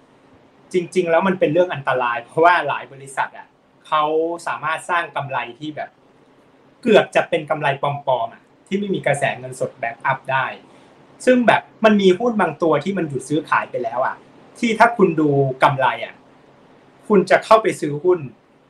[0.74, 3.48] จริง ๆ แล้วมันเป็นเรื่องอันตราย เพราะว่าหลายบริษัทอะ
[3.88, 4.04] เขา
[4.48, 5.90] สามารถสร้างกำไรที่แบบ
[6.88, 10.46] เกือบจะเป็นกำไรปลอมๆที่ไม่มีกระแสเงินสด backup ได้
[11.26, 14.16] ซึ่งแบบมันมีหุ้นบางตัวที่มันหยุดซื้อขายไปแล้วอะ
[14.60, 15.30] ที่ถ้าคุณดู
[15.64, 16.16] กำไรอะ
[17.08, 18.20] คุณจะเข้าไปซื้อหุ้น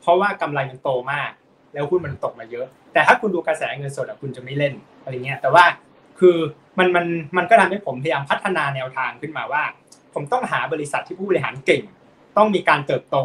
[0.01, 1.31] เพราะว่ากำไรมันโตมาก
[1.73, 5.65] แล้วหุ้นมันตกมาเยอะ แต่ถ้าคุณดูกระแสเงินสดอะคุณจะไม่เล่นอะไรเงี้ยแต่ว่า
[6.19, 6.37] คือ
[6.77, 7.05] มันมัน
[7.37, 9.63] มันก็ทำให้ผมพยายามพัฒนาแนวทางขึ้นมาว่า
[10.13, 11.83] ผมต้องหาบริษัทที่ผู้บริหารเก่ง
[12.37, 13.17] ต้องมีการเติบโต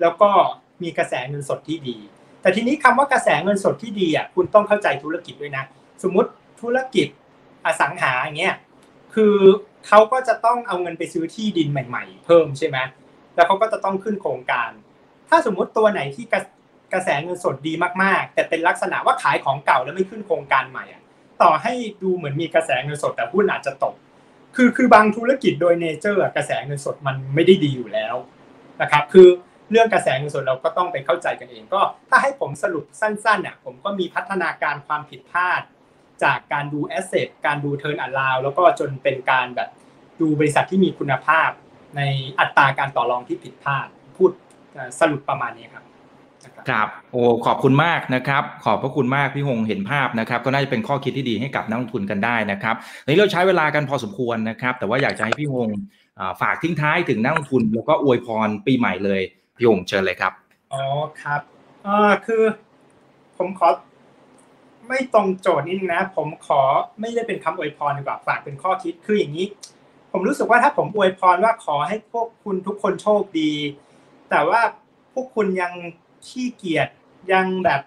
[0.00, 0.30] แล้วก็
[0.82, 1.98] มีกระแสเงินสดที่ดี
[2.48, 5.64] แต่ทีนี้คำว่ากระแสเงินสดที่ดีอะคุณต้องเข้าใจธุรกิจด้วยนะ
[6.02, 6.30] สมมติ
[6.60, 7.06] ธุรกิจ
[7.64, 8.56] อสังหาอย่างเงี้ย
[9.14, 9.36] คือ
[9.86, 12.78] เขาก็จะต้องเอาเงินไปซื้อที่ดินใหม่ ๆ เพิ่มใช่ไหม
[13.34, 14.70] แล้วเขาก็จะต้องขึ้นโครงการ
[15.28, 16.24] ถ้าสมมุติตัวไหนที่
[16.92, 17.72] กระแสเงินสดดี
[18.02, 21.02] มากๆ แต่เป็นลักษณะว่าขายของเก่าแล้วไม่ขึ้นโครงการใหม่อะ
[21.42, 21.72] ต่อให้
[22.02, 23.94] ดูเหมือนมีกระแสเงินสดแต่หุ้นอาจจะตก
[24.56, 28.14] คือคือบางธุรกิจโดย nature กระแสเงินสดมันไม่ได้ดีอยู่แล้ว
[28.82, 29.28] นะครับ คือ
[29.70, 35.62] เรื่องกระแสเงินสดเราก็ต้องไปเข้าใจกันเองก็ถ้าให้ผมสรุปสั้นๆน่ะผมก็มีพัฒนาการความผิดพลาด
[36.24, 39.68] จากการดู asset การดู turnaround แล้วก็จนเป็นการแบบ
[40.20, 41.50] ดูบริษัทที่มีคุณภาพ
[41.96, 42.02] ใน
[42.40, 44.30] อัตราการต่อรองที่ผิดพลาดพูด
[45.00, 45.84] สรุปประมาณนี้ครับ
[46.70, 55.68] ครับโอ้ขอบคุณมากนะครับ ขอบพระคุณมากพี่ฮงเห็นภาพนะครับ ก็น่าจะเป็นข้อคิดที่ดีให้กับนักลงทุนกันได้นะครับในนี้เราใช้เวลากันพอสมควรนะครับ แต่ว่าอยากจะให้พี่หง
[56.40, 59.20] ฝากทิ้งท้ายถึงนักลงทุน แล้วก็อวยพรปีใหม่เลย
[59.58, 60.32] พี่หงเชิญเลยครับ
[60.72, 60.82] อ๋อ
[61.22, 61.40] ครับ
[61.86, 62.42] อ่าคือ
[63.38, 63.68] ผมขอ
[64.88, 66.60] ไม่ตรงโจทย์นิดนึงนะ ผมขอ
[67.00, 69.46] ไม่ได้เป็นคำอวยพรดีกว่าฝากเป็นข้อคิดคืออย่างนี้
[70.12, 73.52] ผมรู้สึกว่าถ้าผมอวยพรว่าขอให้พวกคุณทุกคนโชคดี
[74.30, 74.60] แต่ว่า
[75.12, 75.72] พวกคุณยัง
[76.26, 76.88] ขี้เกียจ
[77.32, 77.80] ยังแบบ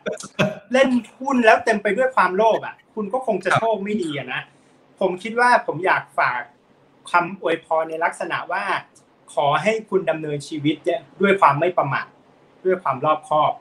[0.71, 4.41] เล่นหุ้นแล้วเต็มไปด้วยความโลภอะ คุณก็คงจะโชคไม่ดีอะนะ
[4.99, 6.41] ผมคิดว่าผมอยากฝาก
[7.11, 8.63] คำอวยพรในลักษณะว่า
[9.33, 10.75] ขอให้คุณดำเนินชีวิต
[11.21, 12.07] ด้วยความไม่ประมาท
[12.65, 13.51] ด้วยความรอบคอบ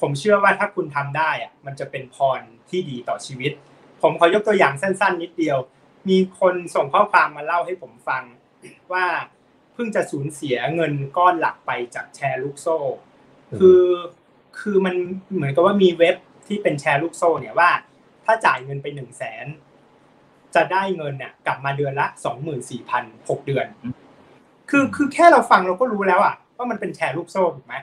[0.00, 2.40] ผมเชื่อว่าถ้าคุณทำได้อะมันจะเป็นพร
[2.70, 3.52] ที่ดีต่อชีวิต
[4.02, 5.58] ผมขอยกตัวอย่างสั้น ๆ นิดเดียว
[6.08, 8.22] มีคนส่งข้อความมาเล่าให้ผมฟัง
[8.92, 9.06] ว่า
[9.72, 12.78] เพิ่งจะสูญเสียเงินก้อนหลักไปจากแชร์ลูกโซ่
[13.58, 13.82] คือ
[14.60, 14.94] คือมัน
[15.34, 17.70] เหมือนกับว่ามีเว็บที่เป็นแชร์ลูกโซ่เนี่ยว่า
[18.24, 19.46] ถ้าจ่ายเงินไปหนึ่งแสน
[20.54, 23.66] จะได้เงินเนี่ยกลับมาเดือนละสองหมื่นสี่พันหกเดือน
[24.70, 27.74] คือคือแค่เราฟังเราก็รู้แล้วอะว่ามันเป็นแชร์ลูกโซ่ถูกไหม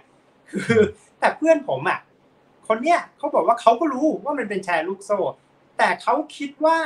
[0.52, 0.82] คือ
[1.20, 2.00] แต่เพื่อนผมอะ
[2.68, 5.18] คนเนี้ยเขาบอกว่าเขาก็รู้ว่ามันเป็นแชร์ลูกโซ่
[5.78, 6.78] แต่เขาคิดว่า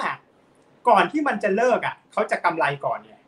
[0.90, 3.22] ก่อนที่มันจะเลิกอะเขาจะกำไรก่อนเนี่ย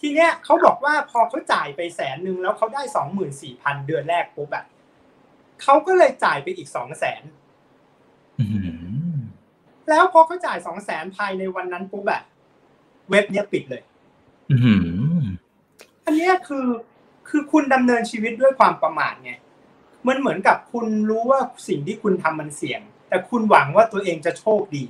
[0.00, 4.64] ทีเนี้ยเขาบอกว่าพอเขาจ่ายไปแสนหนึ่งแล้วเขาได้สองหมื่นสี่พันเดือนแรกปุ๊บอะ
[5.62, 7.22] เขาก็เลยจ่ายไปอีกสองแสน
[9.88, 12.22] แล้วพอเขาจ่ายสองแสนภายในวันนั้นปุ๊บอะ
[13.10, 13.82] เว็บเนี้ยปิดเลย
[16.04, 16.66] อันนี้คือ
[17.28, 19.32] คือคุณดำเนินชีวิตด้วยความประมาทไง
[20.08, 24.86] มันเหมือนกับคุณรู้ว่าสิ่งที่คุณทำมันเสี่ยง แต่คุณหวังว่าตัวเองจะโชคดี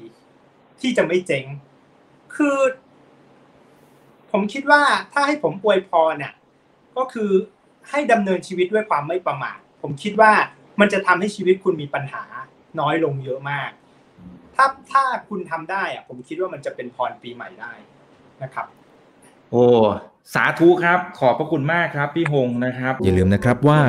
[0.81, 1.45] ที่จะไม่เจ๊ง
[2.37, 2.57] คือ
[4.31, 4.83] ผมคิดว่า
[5.13, 6.35] ถ้าให้ผมอวยพรเนี่ย
[6.97, 7.31] ก็คือ
[7.91, 10.33] ให้ดำเนินชีวิตด้วยความไม่ประมาทผมคิดว่า
[10.81, 12.23] มันจะทำให้ชีวิตคุณมีปัญหา
[12.81, 13.71] น้อยลงเยอะมาก
[14.55, 17.73] ถ้าถ้าคุณทำได้อะผมคิดว่ามันจะเป็นพรปีใหม่ได้
[18.43, 18.67] นะครับ
[19.53, 19.65] โอ้
[20.35, 23.81] สาธุครับ ขอบพระคุณมากครับพี่หงนะครับ อย่าลืมนะครับว่า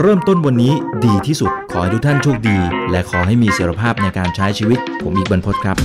[0.00, 0.72] เริ่มต้นวันนี้
[1.06, 2.58] ดีที่สุด ขอให้ทุกท่านโชคดี
[2.90, 5.78] และขอให้มีเสรีภาพในการใช้ชีวิต ผมอีกบรรพตครับ